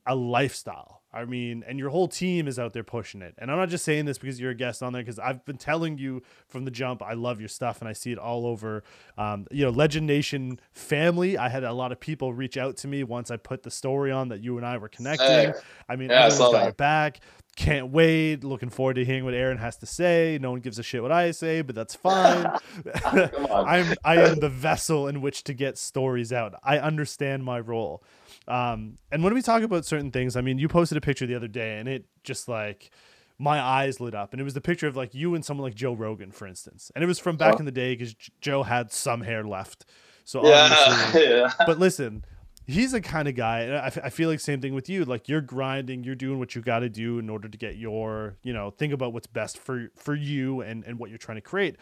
[0.05, 1.01] a lifestyle.
[1.15, 3.35] I mean, and your whole team is out there pushing it.
[3.37, 5.57] And I'm not just saying this because you're a guest on there, because I've been
[5.57, 8.83] telling you from the jump, I love your stuff and I see it all over.
[9.15, 11.37] Um, you know, Legend Nation family.
[11.37, 14.11] I had a lot of people reach out to me once I put the story
[14.11, 15.53] on that you and I were connecting.
[15.87, 17.19] I mean, yeah, everyone's got your back
[17.55, 18.43] can't wait.
[18.43, 20.39] Looking forward to hearing what Eren has to say.
[20.41, 22.45] No one gives a shit what I say, but that's fine.
[23.05, 26.55] I'm I am the vessel in which to get stories out.
[26.63, 28.03] I understand my role.
[28.47, 31.35] Um, and when we talk about certain things, I mean, you posted a picture the
[31.35, 32.89] other day, and it just like
[33.37, 35.75] my eyes lit up, and it was the picture of like you and someone like
[35.75, 37.59] Joe Rogan, for instance, and it was from back oh.
[37.59, 39.85] in the day because Joe had some hair left.
[40.23, 41.51] So yeah, yeah.
[41.65, 42.25] But listen,
[42.65, 45.41] he's the kind of guy and I, feel like same thing with you like you're
[45.41, 48.69] grinding you're doing what you got to do in order to get your you know
[48.71, 51.75] think about what's best for for you and and what you're trying to create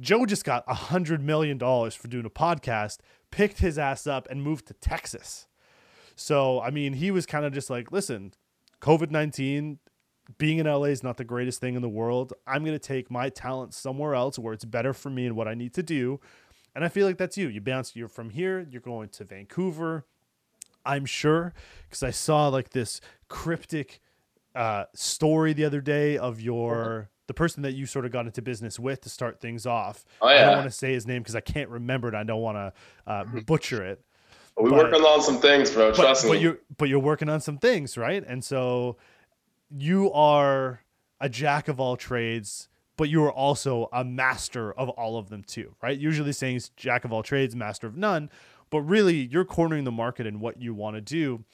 [0.00, 2.98] joe just got a hundred million dollars for doing a podcast
[3.30, 5.46] picked his ass up and moved to texas
[6.14, 8.32] so i mean he was kind of just like listen
[8.80, 9.78] covid-19
[10.38, 12.32] being in LA is not the greatest thing in the world.
[12.46, 15.48] I'm going to take my talent somewhere else where it's better for me and what
[15.48, 16.20] I need to do.
[16.74, 17.48] And I feel like that's you.
[17.48, 20.06] You bounce, you're from here, you're going to Vancouver.
[20.84, 21.54] I'm sure
[21.88, 24.00] because I saw like this cryptic
[24.54, 28.42] uh, story the other day of your the person that you sort of got into
[28.42, 30.04] business with to start things off.
[30.20, 30.34] Oh, yeah.
[30.34, 32.14] I don't want to say his name because I can't remember it.
[32.14, 32.72] I don't want to
[33.06, 34.04] uh, butcher it.
[34.56, 35.92] We're working on some things, bro.
[35.92, 36.36] Trust but, me.
[36.36, 38.22] But you're but you're working on some things, right?
[38.26, 38.96] And so
[39.70, 40.82] you are
[41.20, 45.42] a jack of all trades but you are also a master of all of them
[45.42, 45.98] too, right?
[45.98, 48.30] Usually saying jack of all trades, master of none,
[48.70, 51.44] but really you're cornering the market in what you want to do.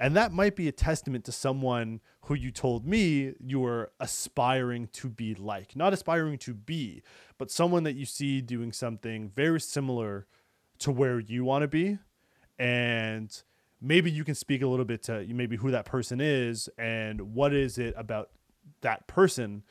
[0.00, 4.88] And that might be a testament to someone who you told me you were aspiring
[4.92, 7.02] to be like, not aspiring to be,
[7.36, 10.26] but someone that you see doing something very similar
[10.78, 11.98] to where you want to be.
[12.60, 13.42] And
[13.80, 17.52] maybe you can speak a little bit to maybe who that person is and what
[17.52, 18.30] is it about
[18.82, 19.64] that person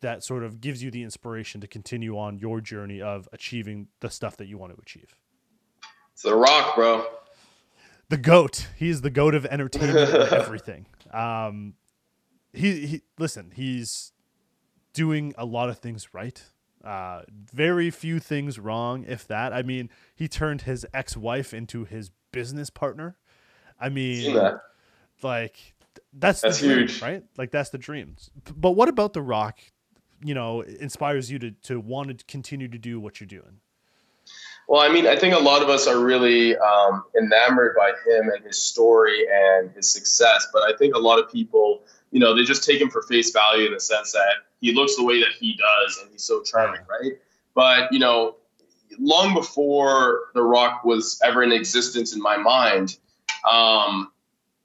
[0.00, 4.10] that sort of gives you the inspiration to continue on your journey of achieving the
[4.10, 5.14] stuff that you want to achieve?
[6.12, 7.06] It's The Rock, bro.
[8.08, 8.66] The goat.
[8.76, 10.86] He's the goat of entertainment and everything.
[11.12, 11.74] Um,
[12.52, 13.52] he, he listen.
[13.54, 14.12] He's
[14.92, 16.42] doing a lot of things right.
[16.82, 19.52] Uh, very few things wrong, if that.
[19.52, 23.16] I mean, he turned his ex-wife into his business partner.
[23.78, 24.34] I mean,
[25.22, 25.74] like
[26.12, 27.02] that's That's the dream, huge.
[27.02, 27.22] right?
[27.36, 28.16] Like that's the dream.
[28.56, 29.58] But what about The Rock?
[30.22, 33.60] You know, inspires you to to want to continue to do what you're doing.
[34.70, 38.30] Well, I mean, I think a lot of us are really um, enamored by him
[38.32, 40.46] and his story and his success.
[40.52, 43.32] But I think a lot of people, you know, they just take him for face
[43.32, 46.42] value in the sense that he looks the way that he does and he's so
[46.42, 47.18] charming, right?
[47.52, 48.36] But, you know,
[49.00, 52.96] long before The Rock was ever in existence in my mind,
[53.50, 54.12] um,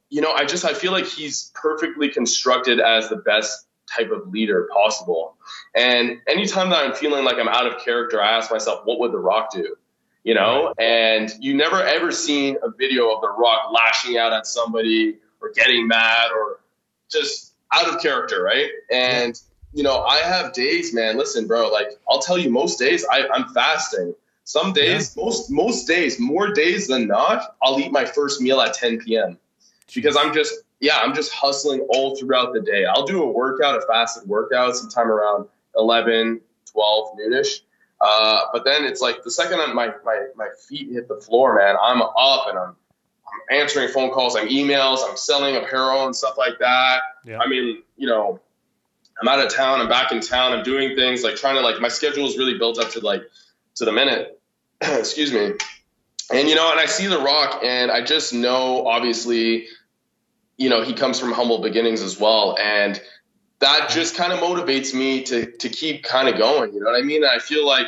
[0.10, 3.65] you know, I just I feel like he's perfectly constructed as the best
[3.96, 5.36] type of leader possible.
[5.76, 9.12] And anytime that I'm feeling like I'm out of character, I ask myself, what would
[9.12, 9.76] The Rock do?
[10.24, 14.48] You know, and you never ever seen a video of The Rock lashing out at
[14.48, 16.62] somebody or getting mad or
[17.12, 18.70] just out of character, right?
[18.92, 19.40] And
[19.74, 21.18] you know, I have days, man.
[21.18, 21.70] Listen, bro.
[21.70, 24.16] Like I'll tell you, most days I, I'm fasting.
[24.46, 28.74] Some days, most most days, more days than not, I'll eat my first meal at
[28.76, 29.38] 10 p.m.
[29.94, 32.86] because I'm just yeah, I'm just hustling all throughout the day.
[32.86, 37.62] I'll do a workout, a fasted workout, sometime around 11, 12 noonish.
[38.02, 41.76] Uh, but then it's like the second my, my my feet hit the floor, man,
[41.82, 42.76] I'm up and I'm
[43.50, 47.02] I'm answering phone calls, I'm emails, I'm selling apparel and stuff like that.
[47.26, 47.40] Yeah.
[47.40, 48.42] I mean, you know,
[49.20, 51.80] I'm out of town, I'm back in town, I'm doing things like trying to like
[51.80, 53.24] my schedule is really built up to like
[53.76, 54.40] to the minute.
[54.82, 55.54] Excuse me.
[56.34, 59.68] And you know, and I see The Rock, and I just know, obviously,
[60.58, 63.02] you know, he comes from humble beginnings as well, and
[63.60, 66.74] that just kind of motivates me to to keep kind of going.
[66.74, 67.24] You know what I mean?
[67.26, 67.88] I feel like,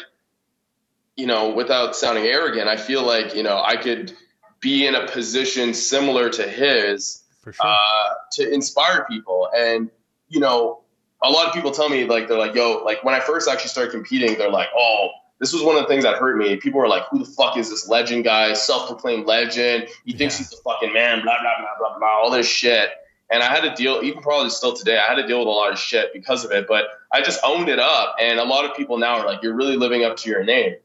[1.16, 4.14] you know, without sounding arrogant, I feel like you know I could
[4.60, 7.54] be in a position similar to his sure.
[7.60, 9.50] uh, to inspire people.
[9.56, 9.90] And
[10.30, 10.82] you know,
[11.24, 13.70] a lot of people tell me like they're like, "Yo, like when I first actually
[13.70, 16.56] started competing, they're like, oh." This was one of the things that hurt me.
[16.58, 18.54] People were like, "Who the fuck is this legend guy?
[18.54, 19.88] Self-proclaimed legend.
[20.06, 20.40] He thinks Yeah.
[20.40, 22.08] he's the fucking man." Blah blah blah blah blah.
[22.08, 22.90] All this shit.
[23.30, 25.52] And I had to deal, even probably still today, I had to deal with a
[25.52, 26.66] lot of shit because of it.
[26.68, 28.16] But I just owned it up.
[28.20, 30.76] And a lot of people now are like, "You're really living up to your name."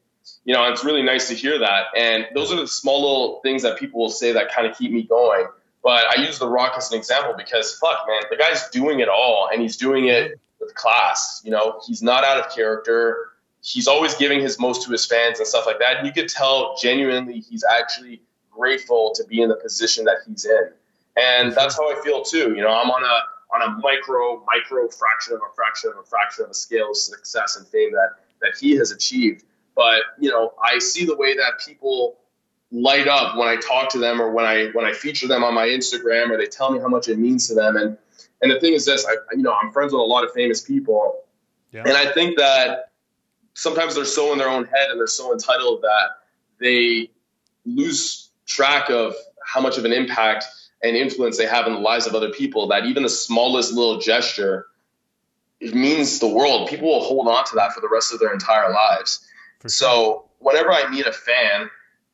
[0.45, 1.87] You know, it's really nice to hear that.
[1.97, 4.93] And those are the small little things that people will say that kind of keep
[4.93, 5.47] me going.
[5.83, 9.09] But I use The Rock as an example because, fuck, man, the guy's doing it
[9.09, 10.35] all, and he's doing it mm-hmm.
[10.61, 11.43] with class.
[11.45, 13.32] You know, he's not out of character.
[13.63, 15.99] He's always giving his most to his fans and stuff like that.
[15.99, 18.21] And you could tell genuinely he's actually
[18.51, 20.71] grateful to be in the position that he's in.
[21.17, 21.55] And mm-hmm.
[21.55, 22.55] that's how I feel too.
[22.55, 23.19] You know, I'm on a
[23.55, 26.97] on a micro micro fraction of a fraction of a fraction of a scale of
[26.97, 29.45] success and fame that that he has achieved.
[29.75, 32.19] But you know, I see the way that people
[32.71, 35.55] light up when I talk to them or when I when I feature them on
[35.55, 37.77] my Instagram or they tell me how much it means to them.
[37.77, 37.97] And
[38.41, 40.61] and the thing is this, I you know I'm friends with a lot of famous
[40.63, 41.21] people,
[41.73, 41.83] Yeah.
[41.83, 42.92] and I think that
[43.55, 46.11] sometimes they're so in their own head and they're so entitled that
[46.59, 47.11] they
[47.65, 50.45] lose track of how much of an impact
[50.83, 52.69] and influence they have in the lives of other people.
[52.69, 54.67] That even the smallest little gesture
[55.63, 56.69] it means the world.
[56.69, 59.25] People will hold on to that for the rest of their entire lives.
[59.61, 59.69] Sure.
[59.69, 61.71] So whenever I meet a fan,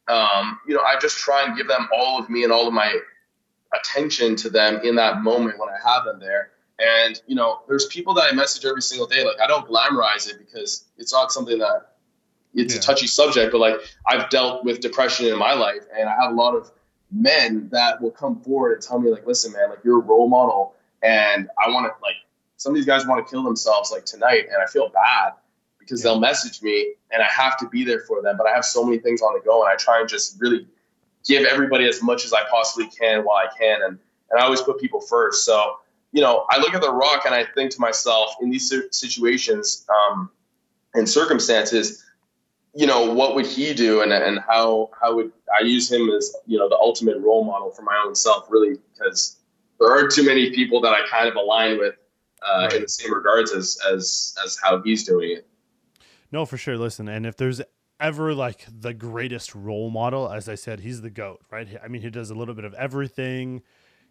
[0.06, 2.74] um, you know, I just try and give them all of me and all of
[2.74, 2.94] my
[3.74, 6.50] attention to them in that moment when I have them there.
[6.78, 9.24] And you know, there's people that I message every single day.
[9.24, 11.94] Like I don't glamorize it because it's not something that
[12.54, 12.80] it's Yeah.
[12.80, 13.52] a touchy subject.
[13.52, 16.70] But like I've dealt with depression in my life, and I have a lot of
[17.10, 20.28] men that will come forward and tell me like, listen, man, like you're a role
[20.28, 22.16] model, and I want to like
[22.56, 25.32] some of these guys want to kill themselves like tonight, and I feel bad
[25.78, 26.10] because Yeah.
[26.12, 28.36] they'll message me and I have to be there for them.
[28.36, 30.66] But I have so many things on the go, and I try and just really
[31.26, 33.98] give everybody as much as I possibly can while I can, and
[34.30, 35.44] and I always put people first.
[35.44, 35.78] So
[36.12, 39.86] you know, I look at the Rock and I think to myself in these situations
[39.88, 40.30] um,
[40.94, 42.04] and circumstances,
[42.74, 46.34] you know, what would he do, and and how how would I use him as
[46.46, 49.36] you know the ultimate role model for my own self, really, because
[49.80, 51.94] there aren't too many people that I kind of align with
[52.42, 52.74] uh, Right.
[52.74, 55.46] in the same regards as as as how he's doing it.
[56.30, 56.76] No, for sure.
[56.76, 57.62] Listen, and if there's
[58.00, 61.68] ever like the greatest role model, as I said, he's the goat, right?
[61.82, 63.62] I mean, he does a little bit of everything.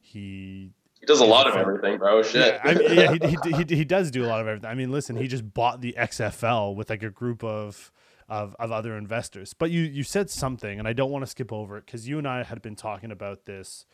[0.01, 2.23] He He does a lot of everything, bro.
[2.23, 2.59] Shit.
[2.63, 4.69] Yeah, I mean, yeah, he, he, he, he does do a lot of everything.
[4.69, 7.91] I mean, listen, he just bought the XFL with like a group of
[8.29, 9.53] of, of other investors.
[9.53, 12.17] But you you said something, and I don't want to skip over it because you
[12.17, 13.85] and I had been talking about this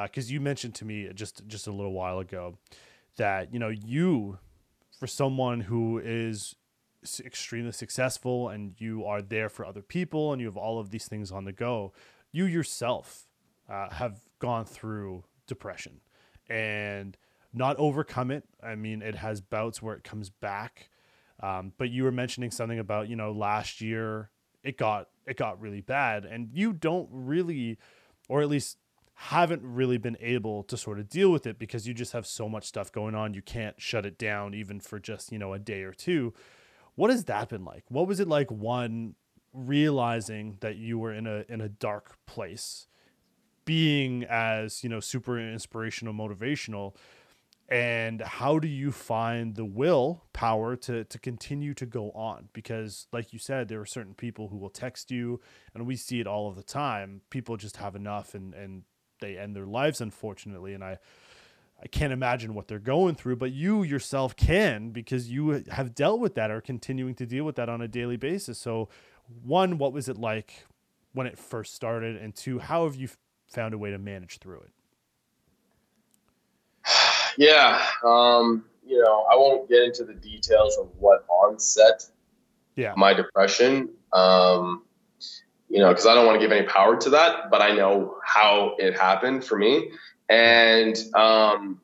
[0.00, 2.58] because you mentioned to me just just a little while ago
[3.16, 4.38] that you know you
[4.98, 6.54] for someone who is
[7.24, 11.06] extremely successful and you are there for other people and you have all of these
[11.06, 11.92] things on the go,
[12.30, 13.26] you yourself
[13.68, 16.00] uh, have gone through depression
[16.50, 17.16] and
[17.54, 18.44] not overcome it.
[18.62, 20.90] I mean, it has bouts where it comes back.
[21.42, 24.30] Um, but you were mentioning something about you know last year
[24.62, 27.78] it got it got really bad, and you don't really,
[28.28, 28.76] or at least
[29.14, 32.48] haven't really been able to sort of deal with it because you just have so
[32.48, 33.34] much stuff going on.
[33.34, 36.32] You can't shut it down even for just, you know, a day or two.
[36.94, 37.84] What has that been like?
[37.88, 39.14] What was it like one
[39.52, 42.86] realizing that you were in a in a dark place,
[43.70, 46.96] being as, you know, super inspirational, motivational,
[47.68, 52.48] and how do you find the will power to to continue to go on?
[52.52, 55.40] Because like you said there are certain people who will text you
[55.72, 57.20] and we see it all of the time.
[57.30, 58.82] People just have enough and and
[59.20, 60.98] they end their lives unfortunately and i
[61.82, 66.18] i can't imagine what they're going through but you yourself can because you have dealt
[66.18, 68.58] with that or continuing to deal with that on a daily basis.
[68.58, 68.88] So
[69.44, 70.64] one what was it like
[71.12, 72.16] when it first started?
[72.16, 73.08] And two how have you
[73.50, 74.72] found a way to manage through it
[77.38, 82.06] yeah um, you know i won't get into the details of what onset
[82.76, 84.82] yeah my depression um,
[85.70, 88.16] you know, because I don't want to give any power to that, but I know
[88.24, 89.92] how it happened for me.
[90.28, 91.80] And um,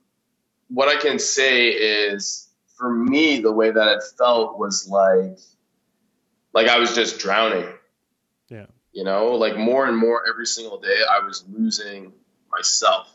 [0.69, 5.39] what I can say is, for me, the way that it felt was like,
[6.53, 7.67] like I was just drowning.
[8.97, 12.15] You know, like more and more every single day, I was losing
[12.51, 13.13] myself.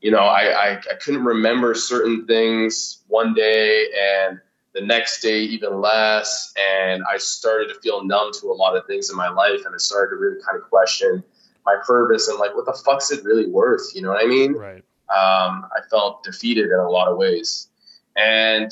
[0.00, 4.40] You know, I, I, I couldn't remember certain things one day, and
[4.74, 8.86] the next day even less and i started to feel numb to a lot of
[8.86, 11.24] things in my life and i started to really kind of question
[11.64, 13.94] my purpose and like what the fuck's it really worth?
[13.94, 14.52] You know what i mean?
[14.52, 14.84] Right.
[15.10, 17.68] Um, i felt defeated in a lot of ways.
[18.16, 18.70] And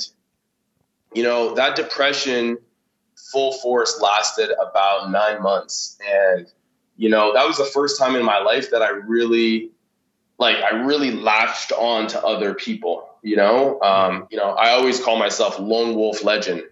[1.13, 2.57] you know that depression
[3.31, 5.97] full force lasted about nine months.
[6.05, 6.47] And
[6.95, 9.69] you know that was the first time in my life that i really
[10.39, 15.01] like i really latched on to other people you know, um, you know, I always
[15.01, 16.63] call myself lone wolf legend,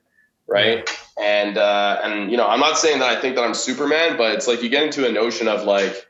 [0.48, 0.90] right?
[1.22, 4.36] And uh, and you know, I'm not saying that I think that I'm Superman, but
[4.36, 6.08] it's like you get into a notion of like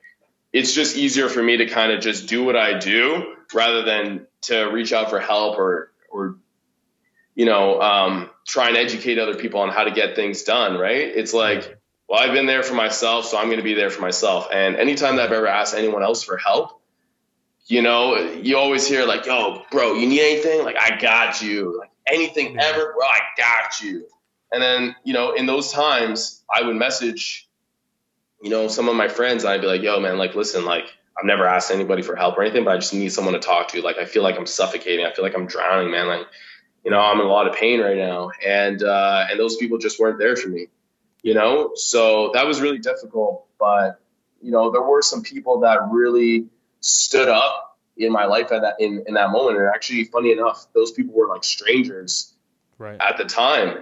[0.53, 4.27] it's just easier for me to kind of just do what I do rather than
[4.43, 6.37] to reach out for help or or
[7.35, 10.77] you know um, try and educate other people on how to get things done.
[10.77, 11.11] Right?
[11.15, 11.77] It's like
[12.07, 14.49] well, I've been there for myself, so I'm going to be there for myself.
[14.51, 16.79] And anytime that I've ever asked anyone else for help,
[17.67, 20.63] you know, you always hear like, "Yo, bro, you need anything?
[20.63, 21.79] Like, I got you.
[21.79, 24.05] Like, anything ever, bro, I got you."
[24.51, 27.49] And then, you know, in those times, I would message,
[28.41, 30.85] you know, some of my friends, and I'd be like, "Yo, man, like, listen, like,
[31.17, 33.69] I've never asked anybody for help or anything, but I just need someone to talk
[33.69, 33.81] to.
[33.81, 35.05] Like, I feel like I'm suffocating.
[35.05, 36.07] I feel like I'm drowning, man.
[36.07, 36.27] Like,
[36.85, 39.79] you know, I'm in a lot of pain right now, and uh, and those people
[39.79, 40.67] just weren't there for me,
[41.23, 41.71] you know.
[41.73, 43.99] So that was really difficult, but
[44.39, 46.45] you know, there were some people that really
[46.81, 49.57] stood up in my life at that in, in that moment.
[49.57, 52.33] And actually, funny enough, those people were like strangers
[52.77, 53.01] right.
[53.01, 53.79] at the time.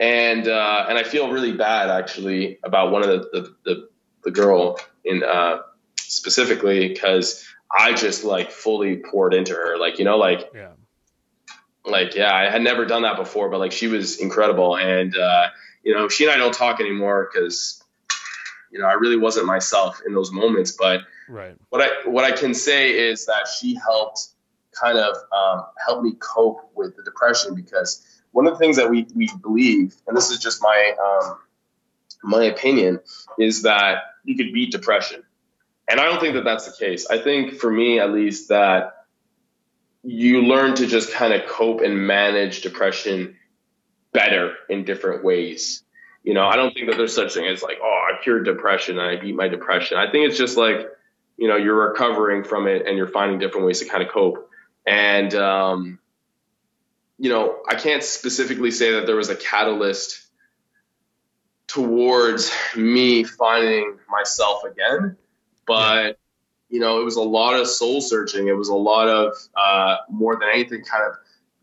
[0.00, 3.88] And uh, and I feel really bad actually about one of the the, the,
[4.24, 5.58] the girl in uh,
[5.98, 9.78] specifically because I just like fully poured into her.
[9.78, 10.70] Like you know, like yeah.
[11.86, 14.76] Like yeah, I had never done that before, but like she was incredible.
[14.76, 15.48] And uh,
[15.82, 17.82] you know, she and I don't talk anymore because
[18.70, 21.56] you know I really wasn't myself in those moments, but Right.
[21.70, 24.28] What I what I can say is that she helped
[24.72, 28.90] kind of um, help me cope with the depression because one of the things that
[28.90, 31.38] we we believe, and this is just my um,
[32.22, 33.00] my opinion,
[33.38, 35.22] is that you could beat depression,
[35.88, 37.06] and I don't think that that's the case.
[37.10, 38.95] I think for me at least that
[40.06, 43.36] you learn to just kind of cope and manage depression
[44.12, 45.82] better in different ways.
[46.22, 48.98] You know, I don't think that there's such thing as like, oh, I cured depression
[48.98, 49.98] and I beat my depression.
[49.98, 50.88] I think it's just like
[51.36, 54.50] you know you're recovering from it and you're finding different ways to kind of cope
[54.86, 55.98] and um,
[57.18, 60.22] you know i can't specifically say that there was a catalyst
[61.66, 65.16] towards me finding myself again
[65.66, 66.18] but
[66.68, 69.96] you know it was a lot of soul searching it was a lot of uh,
[70.10, 71.16] more than anything kind of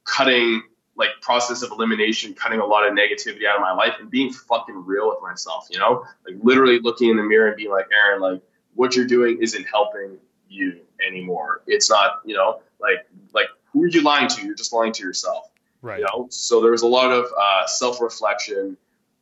[0.06, 0.62] cutting
[0.95, 4.32] like process of elimination cutting a lot of negativity out of my life and being
[4.32, 7.88] fucking real with myself you know like literally looking in the mirror and being like
[7.89, 8.41] eren like
[8.76, 10.18] what you're doing isn't helping
[10.49, 11.64] you anymore.
[11.68, 14.45] It's not, you know, like like who are you lying to?
[14.45, 15.49] You're just lying to yourself.
[15.82, 15.99] Right.
[15.99, 18.78] You know, so there was a lot of uh, self reflection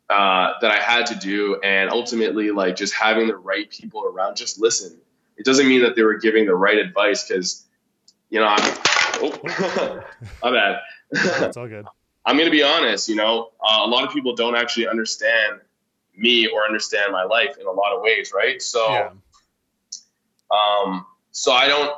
[0.09, 4.36] uh, that I had to do, and ultimately, like just having the right people around,
[4.36, 4.97] just listen.
[5.41, 7.65] It doesn't mean that they were giving the right advice because,
[8.29, 8.77] you know, I'm.
[9.23, 10.03] Oh,
[10.43, 10.81] my bad.
[11.39, 11.87] That's all good.
[12.27, 15.61] I'm going to be honest, you know, uh, a lot of people don't actually understand
[16.15, 18.61] me or understand my life in a lot of ways, right?
[18.61, 19.09] So, yeah.
[20.51, 21.91] um, so I don't,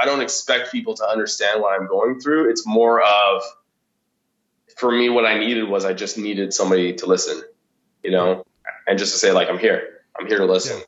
[0.00, 2.48] I don't expect people to understand what I'm going through.
[2.48, 3.42] It's more of,
[4.76, 7.42] for me, what I needed was I just needed somebody to listen,
[8.04, 8.46] you know,
[8.86, 10.78] and just to say like, I'm here, I'm here to listen.
[10.78, 10.84] Yeah.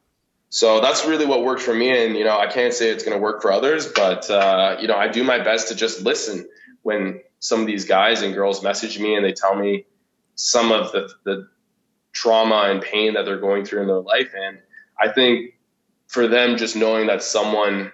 [0.49, 2.05] So that's really what worked for me.
[2.05, 4.89] And, you know, I can't say it's going to work for others, but, uh, you
[4.89, 6.49] know, I do my best to just listen
[6.83, 9.87] when some of these guys and girls message me and they tell me
[10.37, 11.49] some of the, the
[12.13, 14.33] trauma and pain that they're going through in their life.
[14.35, 14.59] And
[14.99, 15.55] I think
[16.07, 17.93] for them, just knowing that someone,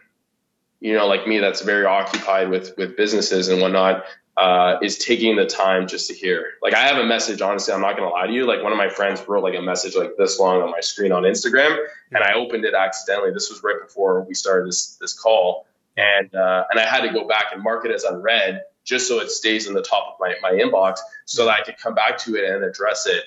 [0.81, 4.05] you know, like me, that's very occupied with, with businesses and whatnot,
[4.37, 6.55] uh, is taking the time just to hear.
[6.63, 8.47] Like I have a message, honestly, I'm not going to lie to you.
[8.47, 11.13] Like one of my friends wrote like a message like this long on my screen
[11.13, 11.77] on Instagram
[12.13, 13.33] and I opened it accidentally.
[13.33, 15.67] This was right before we started this, this call.
[15.97, 19.21] And, uh, and I had to go back and mark it as unread just so
[19.21, 22.19] it stays in the top of my, my inbox so that I could come back
[22.19, 23.25] to it and address it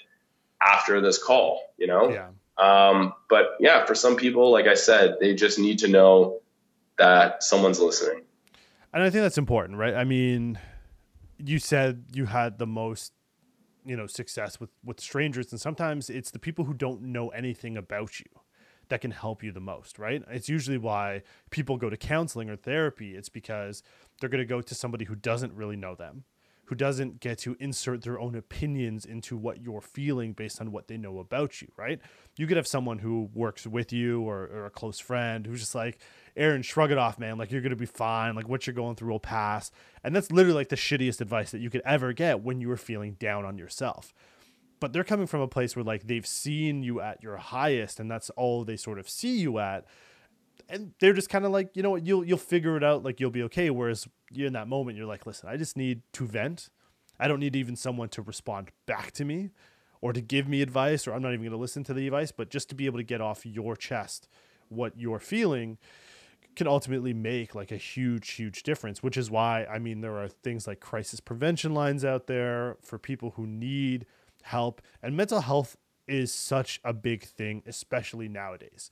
[0.61, 2.09] after this call, you know?
[2.09, 2.29] Yeah.
[2.57, 6.39] Um, but yeah, for some people, like I said, they just need to know
[6.97, 8.23] that someone's listening.
[8.93, 9.93] And I think that's important, right?
[9.93, 10.57] I mean,
[11.37, 13.13] you said you had the most,
[13.85, 17.77] you know, success with with strangers, and sometimes it's the people who don't know anything
[17.77, 18.25] about you
[18.89, 20.23] that can help you the most, right?
[20.29, 23.15] It's usually why people go to counseling or therapy.
[23.15, 23.81] It's because
[24.19, 26.23] they're going to go to somebody who doesn't really know them,
[26.65, 30.87] who doesn't get to insert their own opinions into what you're feeling based on what
[30.87, 31.99] they know about you, right?
[32.37, 35.75] You could have someone who works with you or, or a close friend who's just
[35.75, 35.99] like,
[36.35, 37.37] Eren, shrug it off, man.
[37.37, 38.35] Like, you're going to be fine.
[38.35, 39.71] Like, what you're going through will pass.
[40.03, 42.77] And that's literally like the shittiest advice that you could ever get when you are
[42.77, 44.13] feeling down on yourself
[44.79, 48.11] but they're coming from a place where like they've seen you at your highest and
[48.11, 49.85] that's all they sort of see you at
[50.69, 53.19] and they're just kind of like you know what you'll you'll figure it out like
[53.19, 56.25] you'll be okay whereas you're in that moment you're like listen i just need to
[56.25, 56.69] vent
[57.19, 59.51] i don't need even someone to respond back to me
[60.01, 62.31] or to give me advice or i'm not even going to listen to the advice
[62.31, 64.27] but just to be able to get off your chest
[64.69, 65.77] what you're feeling
[66.55, 70.27] can ultimately make like a huge huge difference which is why i mean there are
[70.27, 74.05] things like crisis prevention lines out there for people who need
[74.45, 74.81] help.
[75.01, 75.75] And mental health
[76.07, 78.91] is such a big thing, especially nowadays.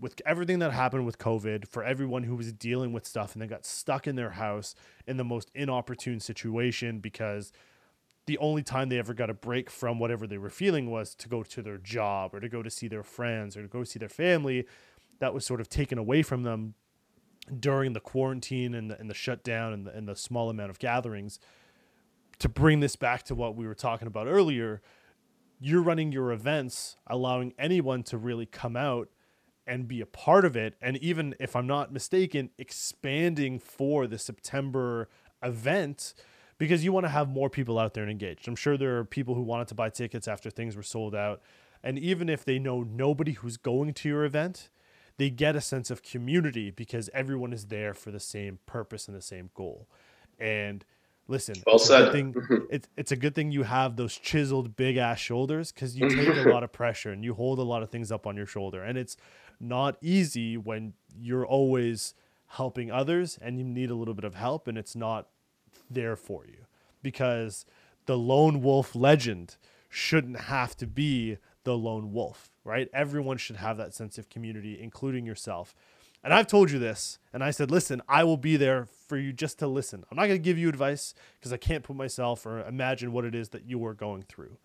[0.00, 3.48] With everything that happened with COVID, for everyone who was dealing with stuff and then
[3.48, 4.74] got stuck in their house
[5.06, 7.52] in the most inopportune situation because
[8.26, 11.28] the only time they ever got a break from whatever they were feeling was to
[11.28, 13.98] go to their job or to go to see their friends or to go see
[13.98, 14.66] their family.
[15.18, 16.74] That was sort of taken away from them
[17.58, 20.78] during the quarantine and the, and the shutdown and the, and the small amount of
[20.78, 21.38] gatherings
[22.40, 24.80] to bring this back to what we were talking about earlier,
[25.60, 29.08] you're running your events, allowing anyone to really come out
[29.70, 30.74] and be a part of it.
[30.82, 35.08] And even if I'm not mistaken, expanding for the September
[35.42, 36.12] event
[36.58, 38.48] because you want to have more people out there and engaged.
[38.48, 41.40] I'm sure there are people who wanted to buy tickets after things were sold out.
[41.84, 44.68] And even if they know nobody who's going to your event,
[45.16, 49.16] they get a sense of community because everyone is there for the same purpose and
[49.16, 49.88] the same goal.
[50.38, 50.84] And
[51.30, 52.08] listen, well it's said.
[52.08, 52.66] A thing, mhm.
[52.70, 56.46] it's, it's a good thing you have those chiseled big ass shoulders because you take
[56.46, 58.82] a lot of pressure and you hold a lot of things up on your shoulder.
[58.82, 59.16] And it's
[59.58, 62.14] not easy when you're always
[62.48, 65.28] helping others and you need a little bit of help and it's not
[65.88, 66.66] there for you
[67.02, 67.64] because
[68.06, 69.56] the lone wolf legend
[69.88, 72.88] shouldn't have to be the lone wolf, right?
[72.92, 75.74] Everyone should have that sense of community, including yourself.
[76.22, 79.32] And I've told you this, and I said, listen, I will be there for you
[79.32, 80.04] just to listen.
[80.10, 83.24] I'm not going to give you advice because I can't put myself or imagine what
[83.24, 84.58] it is that you are going through.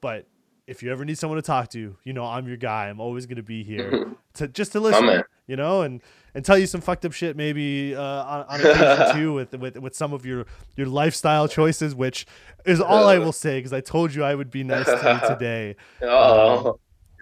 [0.00, 0.26] But
[0.66, 2.88] if you ever need someone to talk to, you know, I'm your guy.
[2.88, 6.02] I'm always going to be here to just to listen, you know, and
[6.34, 9.78] and tell you some fucked up shit maybe uh, on, on occasion too with with
[9.78, 10.44] with some of your
[10.76, 12.26] your lifestyle choices, which
[12.66, 15.28] is all I will say because I told you I would be nice to you
[15.34, 15.76] today.
[16.02, 16.70] Oh.
[16.70, 16.74] Um,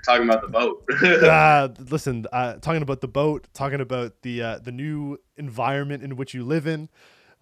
[0.07, 0.85] talking about the boat.
[1.03, 6.17] uh, listen, uh, talking about the boat, talking about the uh, the new environment in
[6.17, 6.89] which you live in.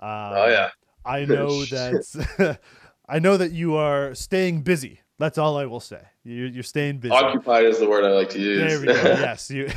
[0.00, 0.70] oh yeah.
[1.04, 2.58] I know that
[3.08, 5.00] I know that you are staying busy.
[5.16, 6.00] That's all I will say.
[6.24, 7.14] You're, you're staying busy.
[7.14, 8.58] Occupied is the word I like to use.
[8.58, 8.92] There we go.
[8.94, 9.70] yes, you.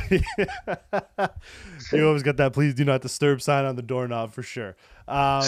[1.92, 2.52] you always got that.
[2.52, 4.74] Please do not disturb sign on the doorknob for sure.
[5.06, 5.46] Um,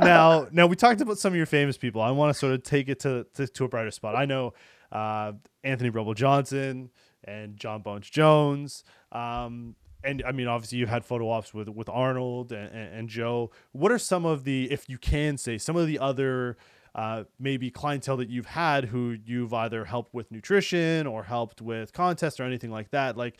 [0.00, 2.00] now, now we talked about some of your famous people.
[2.00, 4.14] I want to sort of take it to, to, to a brighter spot.
[4.14, 4.54] I know
[4.92, 5.32] uh,
[5.64, 6.90] Anthony Rumble Johnson
[7.24, 8.84] and Jon Bones Jones.
[9.12, 13.08] Um, and I mean, obviously, you've had photo ops with with Arnold and, and, and,
[13.08, 13.50] Joe.
[13.72, 16.56] What are some of the, if you can say, some of the other
[16.94, 21.92] uh, maybe clientele that you've had who you've either helped with nutrition or helped with
[21.92, 23.18] contests or anything like that?
[23.18, 23.38] Like,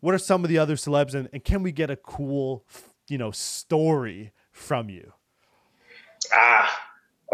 [0.00, 2.64] what are some of the other celebs, and, and can we get a cool,
[3.08, 5.12] you know, story from you?
[6.32, 6.84] Ah,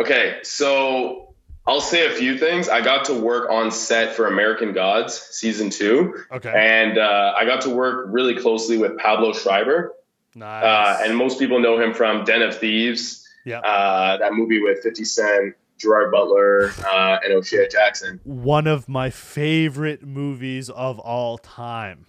[0.00, 1.29] Okay, so
[1.70, 2.68] I'll say a few things.
[2.68, 6.52] I got to work on set for American Gods season two, Okay.
[6.52, 9.92] and uh, I got to work really closely with Pablo Schreiber.
[10.34, 10.64] nice.
[10.64, 13.60] Uh, and most people know him from Den of Thieves, yeah.
[13.60, 18.18] uh, that movie with 50 Cent, Gerard Butler, uh, and O'Shea Jackson.
[18.24, 22.06] One of my favorite movies of all time.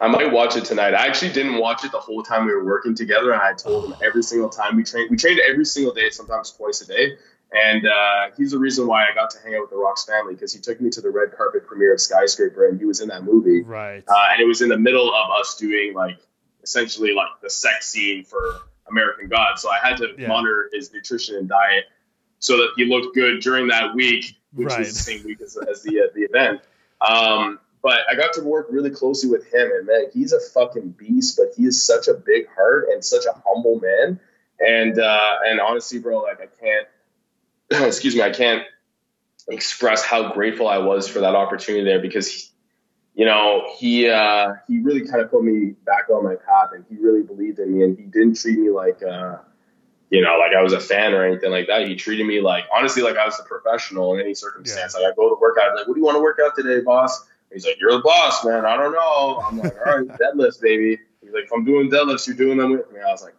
[0.00, 0.94] I might watch it tonight.
[0.94, 3.84] I actually didn't watch it the whole time we were working together, and I told
[3.84, 5.10] him every single time we trained.
[5.12, 7.12] We trained every single day, sometimes twice a day.
[7.52, 10.34] And uh, he's the reason why I got to hang out with the Rocks family
[10.34, 13.08] because he took me to the red carpet premiere of Skyscraper, and he was in
[13.08, 13.62] that movie.
[13.62, 14.04] Right.
[14.06, 16.18] Uh, and it was in the middle of us doing like
[16.62, 19.62] essentially like the sex scene for American Gods.
[19.62, 20.28] So I had to Yeah.
[20.28, 21.84] monitor his nutrition and diet
[22.38, 24.78] so that he looked good during that week, which Right.
[24.80, 26.60] was the same week as, as the uh, the event.
[27.00, 30.90] Um, but I got to work really closely with him, and man, he's a fucking
[30.90, 31.36] beast.
[31.36, 34.20] But he is such a big heart and such a humble man.
[34.60, 36.86] And uh, and honestly, bro, like I can't,
[37.86, 38.64] excuse me, I can't
[39.48, 42.48] express how grateful I was for that opportunity there because he,
[43.14, 46.84] you know, he uh, he really kind of put me back on my path, and
[46.88, 49.36] he really believed in me, and he didn't treat me like, uh,
[50.10, 51.86] you know, like I was a fan or anything like that.
[51.86, 54.94] He treated me like, honestly, like I was a professional in any circumstance.
[54.94, 56.80] Like I go to work out, like, what do you want to work out today,
[56.80, 57.28] boss?
[57.52, 58.64] He's like, you're the boss, man.
[58.64, 59.42] I don't know.
[59.46, 60.98] I'm like, all right, deadlifts, baby.
[61.20, 63.00] He's like, if I'm doing deadlifts, you're doing them with me.
[63.00, 63.34] I was like,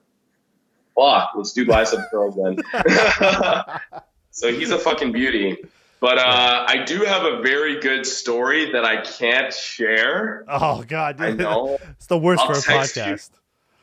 [0.95, 2.57] fuck, let's do bicep curls then.
[4.31, 5.57] so he's a fucking beauty.
[5.99, 10.43] But uh, I do have a very good story that I can't share.
[10.47, 11.77] oh God, I know.
[11.91, 13.03] it's the worst I'll for a text you.
[13.03, 13.29] podcast.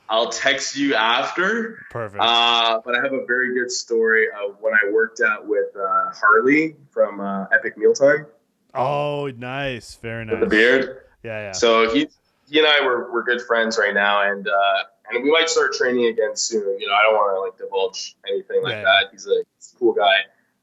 [0.09, 1.85] I'll text you after.
[1.91, 2.21] Perfect.
[2.21, 6.11] Uh, but I have a very good story of when I worked out with uh,
[6.13, 8.25] Harley from uh, Epic Mealtime
[8.73, 9.95] oh, nice.
[9.95, 11.01] Very with the beard.
[11.23, 11.51] Yeah, yeah.
[11.51, 12.09] So he
[12.49, 15.73] he and I were, we're good friends right now, and uh, and we might start
[15.73, 16.79] training again soon.
[16.79, 18.83] You know, I don't want to like divulge anything like Yeah.
[18.83, 19.05] that.
[19.11, 20.21] He's a, he's a cool guy,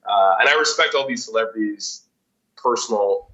[0.08, 2.02] uh, and I respect all these celebrities'
[2.56, 3.28] personal,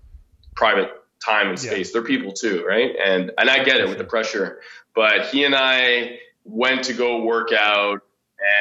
[0.56, 0.90] private
[1.24, 1.70] time and Yeah.
[1.70, 1.92] space.
[1.92, 2.94] They're people too, right?
[3.04, 4.60] And and I get it with the pressure,
[4.94, 8.02] but he and I went to go work out.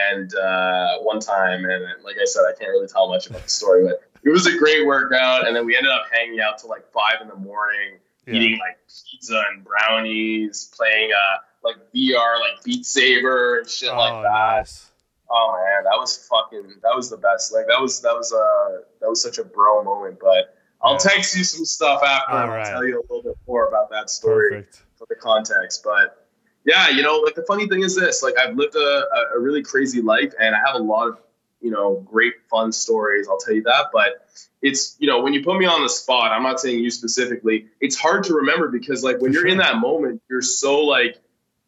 [0.08, 3.50] And uh, one time, and like I said, I can't really tell much about the
[3.50, 5.48] story, but it was a great workout.
[5.48, 7.98] And then we ended up hanging out till like five in the morning,
[8.28, 8.36] Yeah.
[8.36, 8.78] eating like
[9.10, 14.30] pizza and brownies, playing uh like VR like Beat Saber and shit oh, like that.
[14.58, 14.91] nice.
[15.32, 17.54] Oh man, that was fucking that was the best.
[17.54, 20.20] Like that was that was uh that was such a bro moment.
[20.20, 22.68] But I'll text you some stuff after All and right.
[22.68, 24.82] I'll tell you a little bit more about that story Perfect.
[24.98, 25.84] for the context.
[25.84, 26.28] But
[26.66, 29.06] yeah, you know, like the funny thing is this: like I've lived a,
[29.36, 31.20] a really crazy life, and I have a lot of
[31.62, 33.28] you know great fun stories.
[33.30, 33.88] I'll tell you that.
[33.94, 34.28] But
[34.62, 37.68] it's you know when you put me on the spot, I'm not saying you specifically.
[37.80, 41.18] It's hard to remember because like when you're in that moment, you're so like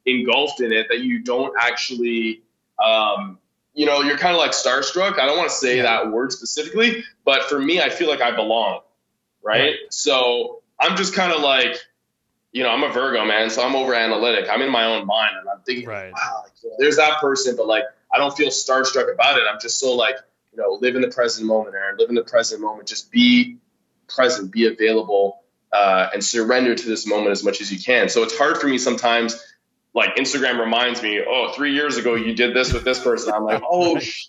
[0.05, 2.43] engulfed in it that you don't actually.
[2.83, 3.39] Um,
[3.73, 5.19] you know, you're kind of like starstruck.
[5.19, 5.83] I don't want to say Yeah.
[5.83, 8.81] that word specifically, but for me, I feel like I belong,
[9.41, 9.59] right?
[9.61, 9.75] Right.
[9.89, 11.77] So I'm just kind of like,
[12.51, 14.47] you know, I'm a Virgo man, so I'm over analytic.
[14.49, 16.13] I'm in my own mind, and I'm thinking, Right.
[16.13, 19.43] wow, like, there's that person, but like, I don't feel starstruck about it.
[19.51, 20.17] I'm just so like,
[20.51, 21.97] you know, live in the present moment, Eren.
[21.97, 22.87] Live in the present moment.
[22.87, 23.57] Just be
[24.07, 28.07] present, be available, uh, and surrender to this moment as much as you can.
[28.07, 29.43] So it's hard for me sometimes.
[29.93, 33.33] Like Instagram reminds me, oh, three years ago you did this with this person.
[33.33, 34.27] I'm like, oh, sh-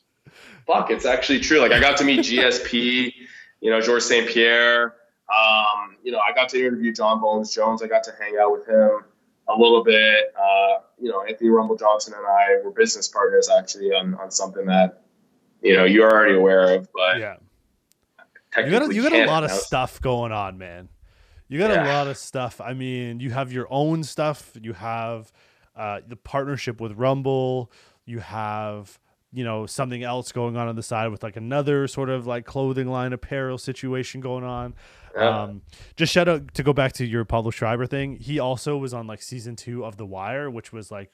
[0.66, 1.58] fuck, it's actually true.
[1.58, 3.12] Like I got to meet GSP,
[3.60, 4.28] you know, George St.
[4.28, 4.94] Pierre.
[5.34, 7.82] Um, you know, I got to interview Jon Bones Jones.
[7.82, 9.04] I got to hang out with him
[9.48, 10.34] a little bit.
[10.38, 14.66] Uh, you know, Anthony Rumble Johnson and I were business partners actually on, on something
[14.66, 15.02] that,
[15.62, 17.36] you know, you're already aware of, but Yeah.
[18.56, 20.88] You got a, you got a lot of stuff going on, man.
[21.48, 22.60] You got a lot of stuff.
[22.60, 24.52] I mean, you have your own stuff.
[24.60, 25.32] You have
[25.76, 27.70] uh, the partnership with Rumble.
[28.06, 28.98] You have
[29.32, 32.46] you know something else going on on the side with like another sort of like
[32.46, 34.74] clothing line apparel situation going on.
[35.16, 35.42] Yeah.
[35.42, 35.62] Um,
[35.96, 38.16] just shout out to go back to your Pablo Schreiber thing.
[38.16, 41.12] He also was on like season two of The Wire, which was like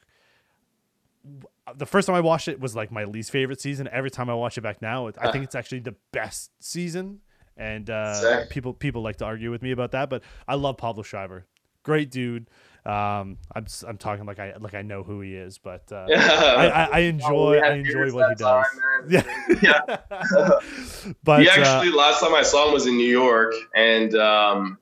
[1.77, 3.89] the first time I watched it was like my least favorite season.
[3.91, 7.21] Every time I watch it back now, it, I think it's actually the best season.
[7.57, 11.03] And uh, people people like to argue with me about that, but I love Pablo
[11.03, 11.47] Schreiber.
[11.83, 12.49] Great dude.
[12.87, 16.19] Um, I'm I'm talking like I like I know who he is, but uh, yeah.
[16.57, 18.41] I, I, I Oh, enjoy we I enjoy what he does.
[18.41, 18.65] time,
[19.11, 19.59] man.
[19.63, 19.83] Yeah.
[21.23, 24.79] but he uh, actually last time I saw him was in New York, and um,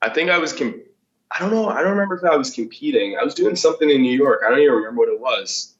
[0.00, 0.52] I think I was.
[0.52, 0.82] Com-
[1.30, 1.68] I don't know.
[1.68, 3.18] I don't remember if I was competing.
[3.20, 4.40] I was doing something in New York.
[4.46, 5.74] I don't even remember what it was.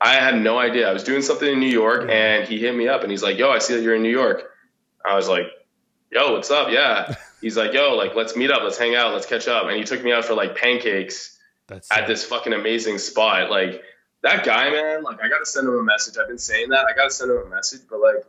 [0.00, 0.88] I had no idea.
[0.88, 3.38] I was doing something in New York, and he hit me up, and he's like,
[3.38, 4.44] "Yo, I see that you're in New York."
[5.04, 5.46] I was like,
[6.12, 7.14] "Yo, what's up?" Yeah.
[7.40, 8.62] He's like, "Yo, like, let's meet up.
[8.62, 9.12] Let's hang out.
[9.12, 12.52] Let's catch up." And he took me out for like pancakes that's at this fucking
[12.52, 13.50] amazing spot.
[13.50, 13.82] Like
[14.22, 16.16] that guy, man, like I gotta send him a message.
[16.18, 16.86] I've been saying that.
[16.86, 18.24] I gotta send him a message, but like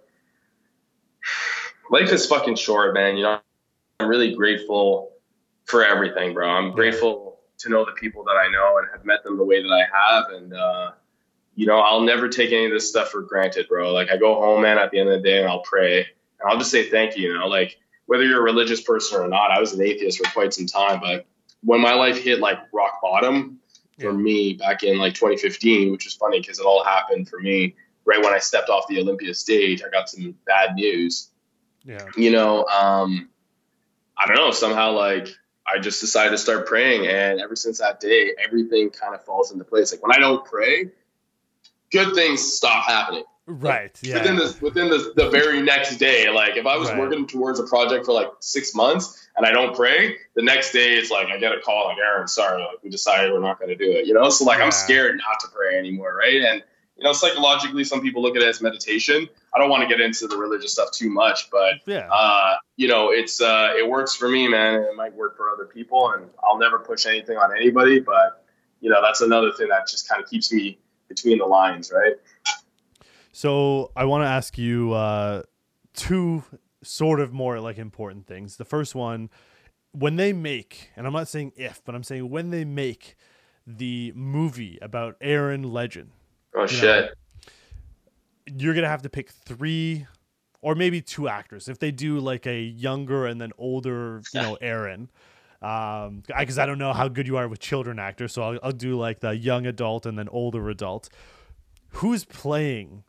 [1.90, 3.18] life is fucking short, man.
[3.18, 3.40] You know,
[4.00, 5.12] I'm really grateful
[5.66, 6.50] for everything, bro.
[6.50, 9.62] I'm grateful to know the people that I know and have met them the way
[9.62, 10.30] that I have.
[10.30, 10.92] And, uh,
[11.56, 13.92] you know, I'll never take any of this stuff for granted, bro.
[13.92, 16.50] Like I go home, man, at the end of the day and I'll pray and
[16.50, 19.52] I'll just say thank you, you know, like whether you're a religious person or not,
[19.52, 21.26] I was an atheist for quite some time, but
[21.64, 23.60] when my life hit like rock bottom
[24.00, 24.18] for yeah.
[24.18, 27.76] me back in like 2015, which was funny because it all happened for me
[28.08, 31.30] right when I stepped off the Olympia stage, I got some bad news.
[31.84, 32.06] Yeah.
[32.16, 33.30] You know, um,
[34.18, 35.28] I don't know, somehow like
[35.68, 37.06] I just decided to start praying.
[37.08, 39.92] And ever since that day, everything kind of falls into place.
[39.92, 40.92] Like when I don't pray,
[41.92, 43.26] good things stop happening.
[43.50, 43.98] Right.
[44.04, 44.18] Yeah.
[44.18, 47.00] Within the within the, the very next day, like if I was right.
[47.00, 50.96] working towards a project for like six months and I don't pray, the next day
[50.96, 53.70] it's like I get a call like Eren, sorry, like we decided we're not going
[53.70, 54.06] to do it.
[54.06, 54.66] You know, so like yeah.
[54.66, 56.42] I'm scared not to pray anymore, right?
[56.42, 56.62] And
[56.98, 59.30] you know, psychologically, some people look at it as meditation.
[59.56, 62.90] I don't want to get into the religious stuff too much, but yeah, uh, you
[62.90, 64.82] know, it's uh, it works for me, man.
[64.82, 68.02] It might work for other people, and I'll never push anything on anybody.
[68.02, 68.44] But
[68.82, 72.16] you know, that's another thing that just kind of keeps me between the lines, right?
[73.38, 75.44] So I want to ask you uh,
[75.94, 76.44] two
[76.82, 78.58] sort of more like important things.
[78.58, 79.30] The first one,
[79.92, 83.16] when they make, and I'm not saying if, but I'm saying when they make
[83.68, 86.14] the movie about Eren Legend
[86.56, 87.12] Oh you shit.
[88.48, 90.08] Know, you're gonna have to pick three
[90.64, 94.58] or maybe two actors if they do like a younger and then older, you know,
[94.64, 95.10] Eren.
[95.62, 98.60] Um, because I, I, don't know how good you are with children actors, so I'll,
[98.64, 101.10] I'll do like the young adult and then older adult.
[101.90, 103.04] Who's playing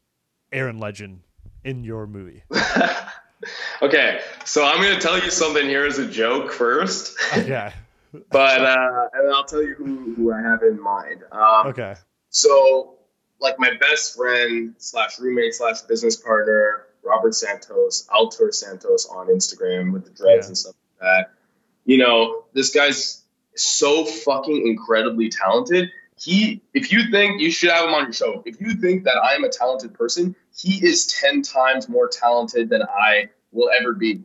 [0.52, 1.20] Eren Legend
[1.64, 2.42] in your movie?
[3.82, 7.16] okay, so I'm gonna tell you something here as a joke first.
[7.46, 7.72] yeah.
[8.30, 11.22] but uh, and I'll tell you who, who I have in mind.
[11.30, 11.94] Um, okay.
[12.30, 12.98] So
[13.40, 19.92] like my best friend slash roommate slash business partner, Robert Santos, Altor Santos on Instagram
[19.92, 20.48] with the dreads yeah.
[20.48, 21.30] and stuff like that.
[21.84, 23.22] You know, this guy's
[23.54, 25.90] so fucking incredibly talented.
[26.20, 29.16] He, if you think you should have him on your show, if you think that
[29.16, 33.92] I am a talented person, he is ten times more talented than I will ever
[33.92, 34.22] be.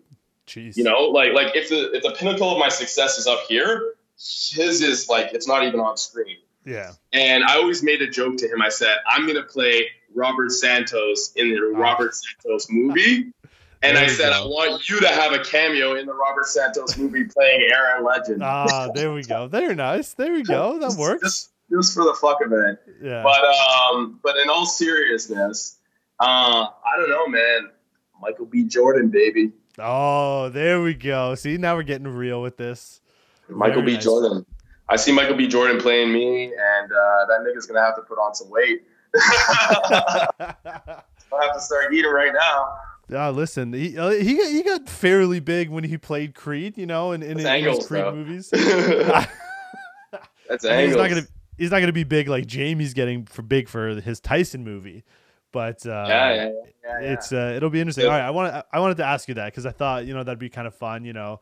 [0.48, 0.76] Jeez.
[0.76, 3.94] You know, like like if the if the pinnacle of my success is up here,
[4.16, 6.38] his is like it's not even on screen.
[6.66, 6.94] Yeah.
[7.12, 8.62] And I always made a joke to him.
[8.62, 11.78] I said, I'm going to play Robert Santos in the oh.
[11.78, 13.32] Robert Santos movie.
[13.86, 14.44] And I said, go.
[14.44, 18.42] I want you to have a cameo in the Robert Santos movie playing Eren Legend.
[18.42, 19.48] Ah, there we go.
[19.48, 20.14] Very nice.
[20.14, 20.80] There we go.
[20.80, 21.22] That works.
[21.22, 22.80] Just, just for the fuck of it.
[23.02, 23.24] Yeah.
[23.24, 25.78] But um, but in all seriousness,
[26.20, 27.70] uh, I don't know, man.
[28.22, 28.64] Michael B.
[28.64, 29.52] Jordan, baby.
[29.80, 31.36] Oh, there we go.
[31.36, 33.02] See, now we're getting real with this.
[33.50, 33.94] Michael Very B.
[33.96, 34.04] Nice.
[34.04, 34.46] Jordan.
[34.88, 35.48] I see Michael B.
[35.48, 38.84] Jordan playing me, and uh, that nigga's gonna have to put on some weight.
[39.16, 40.28] I
[41.42, 42.74] have to start eating right now.
[43.10, 46.86] Yeah, listen, he uh, he got, he got fairly big when he played Creed, you
[46.86, 48.50] know, in, in, in angles, his Creed movies.
[48.52, 49.28] That's
[50.66, 50.88] angles.
[50.88, 51.28] He's not gonna
[51.58, 55.04] he's not gonna be big like Jamie's getting for big for his Tyson movie,
[55.52, 56.52] but uh, yeah, yeah,
[56.84, 58.06] yeah, it's uh, it'll be interesting.
[58.06, 60.24] All right, I want I wanted to ask you that because I thought you know
[60.24, 61.40] that'd be kind of fun, you know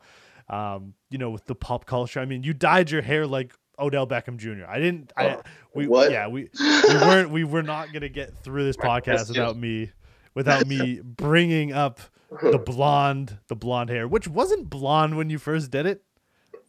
[0.48, 2.20] um, you know, with the pop culture.
[2.20, 4.66] I mean, you dyed your hair like Odell Beckham Jr.
[4.68, 5.12] I didn't.
[5.16, 5.42] I oh,
[5.74, 6.10] we what?
[6.10, 9.90] yeah we we weren't we were not gonna get through this podcast without me
[10.34, 12.00] without me bringing up
[12.42, 16.02] the blonde the blonde hair, which wasn't blonde when you first did it.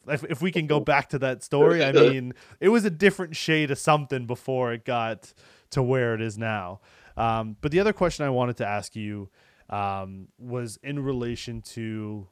[0.08, 3.36] If, if we can go back to that story, I mean, it was a different
[3.36, 5.34] shade of something before it got
[5.72, 6.82] to where it is now.
[7.16, 9.30] Um, but the other question I wanted to ask you
[9.70, 12.28] um, was in relation to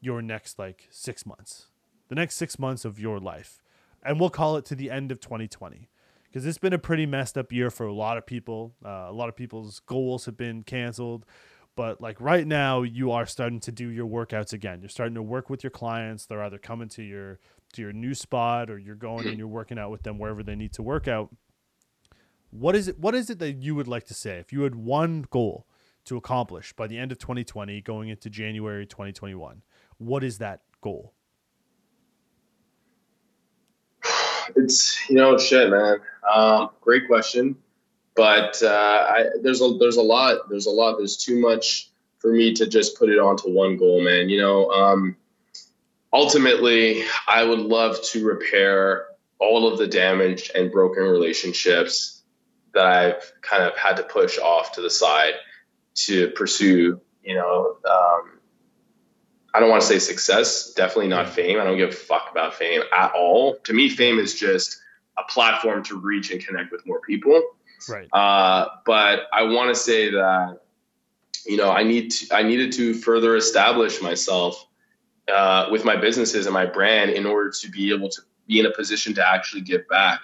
[0.00, 1.68] your next like six months,
[2.08, 3.62] the next six months of your life.
[4.02, 5.88] And we'll call it to the end of 2020
[6.34, 8.74] because it's been a pretty messed up year for a lot of people.
[8.84, 11.24] Uh, a lot of people's goals have been canceled.
[11.76, 14.80] But like right now, you are starting to do your workouts again.
[14.80, 16.26] You're starting to work with your clients.
[16.26, 17.38] They're either coming to your
[17.72, 20.54] to your new spot or you're going and you're working out with them wherever they
[20.54, 21.34] need to work out.
[22.50, 22.98] What is it?
[22.98, 25.66] What is it that you would like to say if you had one goal
[26.04, 29.62] to accomplish by the end of 2020, going into January 2021?
[29.98, 31.14] What is that goal?
[34.54, 35.98] It's you know shit, man.
[36.32, 37.56] Um, great question,
[38.16, 42.32] but uh, I, there's a there's a lot there's a lot there's too much for
[42.32, 44.28] me to just put it onto one goal, man.
[44.28, 45.16] You know, um,
[46.12, 49.06] ultimately, I would love to repair
[49.38, 52.22] all of the damaged and broken relationships
[52.72, 55.34] that I've kind of had to push off to the side
[55.94, 58.38] to pursue, you know, um,
[59.52, 61.60] I don't want to say success, definitely not fame.
[61.60, 63.56] I don't give a fuck about fame at all.
[63.64, 64.80] To me, fame is just
[65.16, 67.40] a platform to reach and connect with more people.
[67.88, 68.08] Right.
[68.12, 70.60] Uh, but I want to say that
[71.46, 74.66] you know I need to, I needed to further establish myself
[75.32, 78.66] uh, with my businesses and my brand in order to be able to be in
[78.66, 80.20] a position to actually give back.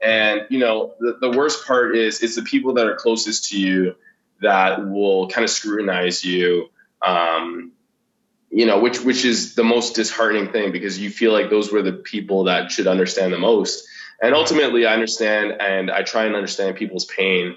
[0.00, 3.58] And you know the, the worst part is it's the people that are closest to
[3.58, 3.94] you
[4.42, 6.68] that will kind of scrutinize you.
[7.02, 7.72] Um,
[8.50, 11.82] you know, which which is the most disheartening thing because you feel like those were
[11.82, 13.86] the people that should understand the most.
[14.22, 17.56] And ultimately, I understand and I try and understand people's pain.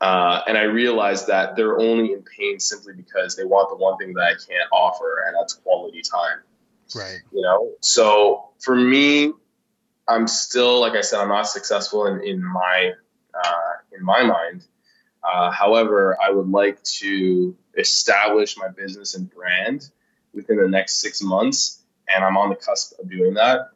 [0.00, 3.98] Uh, and I realize that they're only in pain simply because they want the one
[3.98, 6.38] thing that I can't offer, and that's quality time.
[6.94, 7.18] Right.
[7.32, 9.32] You know, so for me,
[10.08, 12.92] I'm still, like I said, I'm not successful in, in my
[13.34, 14.64] uh, in my mind.
[15.22, 19.88] Uh, however, I would like to establish my business and brand
[20.34, 23.68] within the next six months, and I'm on the cusp of doing that,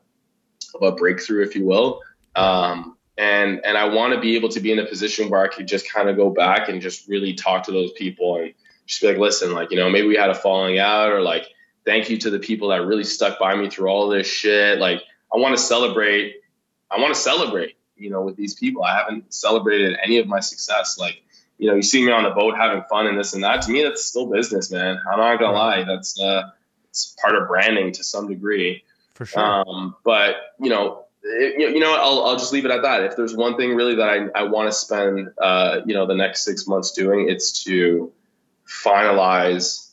[0.74, 2.00] of a breakthrough, if you will.
[2.36, 5.48] Um, and and I want to be able to be in a position where I
[5.48, 8.54] could just kind of go back and just really talk to those people and
[8.86, 11.46] just be like, listen, like you know, maybe we had a falling out, or like,
[11.84, 14.78] thank you to the people that really stuck by me through all this shit.
[14.78, 15.00] Like,
[15.32, 16.36] I want to celebrate.
[16.90, 18.84] I want to celebrate, you know, with these people.
[18.84, 20.98] I haven't celebrated any of my success.
[20.98, 21.22] Like,
[21.58, 23.62] you know, you see me on the boat having fun and this and that.
[23.62, 24.98] To me, that's still business, man.
[25.10, 25.84] I'm not gonna lie.
[25.84, 26.50] That's uh,
[26.88, 28.82] it's part of branding to some degree.
[29.14, 29.40] For sure.
[29.40, 33.04] Um, but you know, you know, I'll, I'll just leave it at that.
[33.04, 36.14] If there's one thing really that I, I want to spend, uh, you know, the
[36.14, 38.12] next six months doing, it's to
[38.68, 39.92] finalize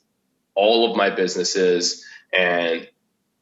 [0.56, 2.06] all of my businesses.
[2.34, 2.88] And,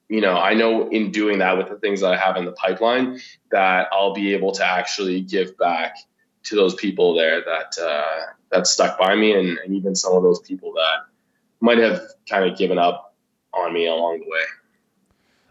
[0.07, 2.51] you know, I know in doing that with the things that I have in the
[2.51, 3.19] pipeline
[3.51, 5.95] that I'll be able to actually give back
[6.43, 10.23] to those people there that, uh, that stuck by me and, and even some of
[10.23, 11.05] those people that
[11.59, 13.15] might have kind of given up
[13.53, 14.41] on me along the way.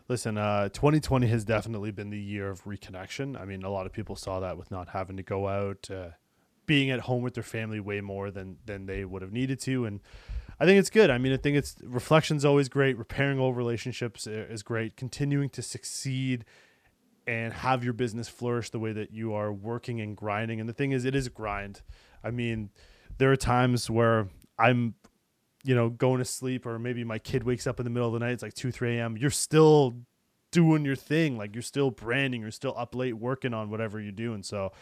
[0.09, 3.39] Listen, uh, 2020 has definitely been the year of reconnection.
[3.39, 6.11] I mean, a lot of people saw that with not having to go out, uh,
[6.65, 9.85] being at home with their family way more than than they would have needed to,
[9.85, 10.01] and
[10.61, 11.11] I think it's good.
[11.11, 12.97] I mean, I think it's reflection's always great.
[12.97, 14.97] Repairing old relationships is great.
[14.97, 16.45] Continuing to succeed
[17.27, 20.59] and have your business flourish the way that you are working and grinding.
[20.59, 21.83] And the thing is, it is grind.
[22.25, 22.71] I mean,
[23.19, 24.29] there are times where
[24.59, 24.95] I'm
[25.65, 28.13] you know, going to sleep, or maybe my kid wakes up in the middle of
[28.15, 29.97] the night, it's like 2, 3 a.m., you're still
[30.51, 31.37] doing your thing.
[31.37, 34.43] Like you're still branding, you're still up late working on whatever you're doing.
[34.43, 34.73] So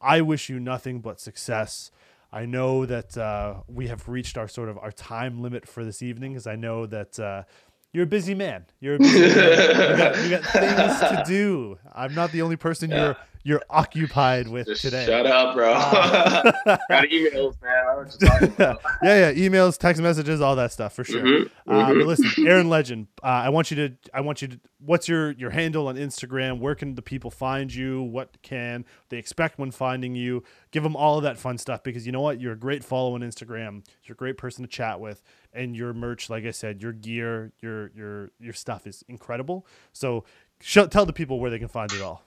[0.00, 1.90] I wish you nothing but success.
[2.32, 6.02] I know that uh, we have reached our sort of our time limit for this
[6.02, 7.44] evening because I know that uh,
[7.92, 8.66] you're a busy man.
[8.80, 9.90] You're a busy man.
[9.90, 11.78] You got, you got things to do.
[11.94, 13.04] I'm not the only person yeah.
[13.04, 13.16] you're
[13.46, 15.04] you're occupied with Just today.
[15.04, 15.70] Shut up, bro.
[15.70, 16.52] Uh,
[16.88, 18.10] got emails, man.
[19.02, 21.22] yeah, yeah, emails, text messages, all that stuff for sure.
[21.22, 21.98] Mm-hmm, uh, mm-hmm.
[21.98, 25.32] But listen, Eren Legend, uh, I want you to, I want you to, what's your
[25.32, 26.58] your handle on Instagram?
[26.58, 28.02] Where can the people find you?
[28.02, 30.42] What can they expect when finding you?
[30.70, 33.14] Give them all of that fun stuff because you know what, you're a great follow
[33.14, 33.84] on Instagram.
[34.04, 35.22] You're a great person to chat with,
[35.52, 39.66] and your merch, like I said, your gear, your your your stuff is incredible.
[39.92, 40.24] So,
[40.60, 42.24] sh- tell the people where they can find it all.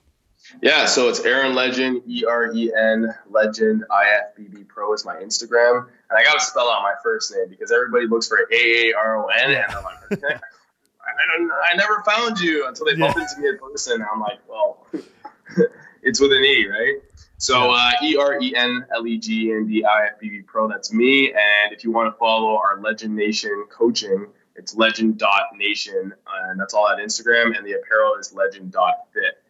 [0.61, 4.93] Yeah, so it's Eren Legend, E R E N Legend, I F B B Pro
[4.93, 5.87] is my Instagram.
[6.09, 8.93] And I got to spell out my first name because everybody looks for A A
[8.93, 9.51] R O N.
[9.51, 13.11] And I'm like, I, don't, I never found you until they yeah.
[13.13, 14.05] bumped into me in person.
[14.11, 14.87] I'm like, well,
[16.01, 16.95] it's with an E, right?
[17.37, 20.41] So uh, E R E N L E G N D I F B B
[20.41, 21.31] Pro, that's me.
[21.31, 26.13] And if you want to follow our Legend Nation coaching, it's legend.nation.
[26.49, 27.55] And that's all at Instagram.
[27.55, 29.43] And the apparel is legend.fit.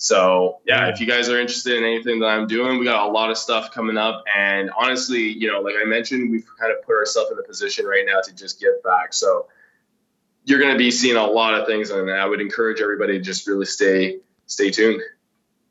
[0.00, 3.10] So yeah, if you guys are interested in anything that I'm doing, we got a
[3.10, 4.22] lot of stuff coming up.
[4.34, 7.84] And honestly, you know, like I mentioned, we've kind of put ourselves in the position
[7.84, 9.12] right now to just give back.
[9.12, 9.48] So
[10.44, 13.20] you're going to be seeing a lot of things, and I would encourage everybody to
[13.20, 15.02] just really stay stay tuned.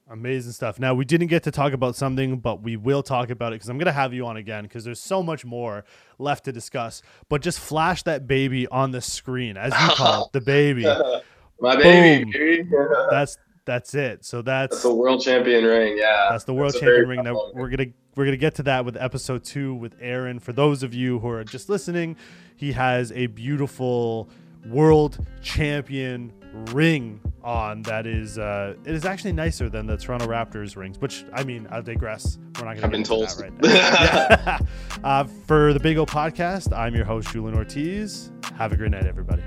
[0.10, 0.78] Amazing stuff.
[0.78, 3.70] Now we didn't get to talk about something, but we will talk about it because
[3.70, 5.86] I'm going to have you on again because there's so much more
[6.20, 7.02] left to discuss.
[7.30, 10.86] But just flash that baby on the screen, as you call it, the baby.
[11.60, 12.68] My baby.
[13.10, 13.38] That's
[13.68, 14.26] that's it.
[14.26, 15.98] So that's, that's the world champion ring.
[15.98, 17.24] Yeah, that's the world that's champion ring.
[17.24, 20.42] That we're gonna we're gonna get to that with episode two with Eren.
[20.42, 22.16] For those of you who are just listening,
[22.56, 24.30] he has a beautiful
[24.66, 26.34] world champion
[26.72, 31.00] ring on that is uh, it is actually nicer than the Toronto Raptors rings.
[31.00, 32.40] Which I mean, I digress.
[32.58, 32.86] We're not going to.
[32.86, 34.60] I've been told right now.
[35.04, 38.32] uh, for the Big O podcast, I'm your host Julian Ortiz.
[38.58, 39.44] Have a great night, everybody.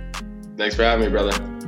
[0.56, 1.59] Thanks for having me, brother.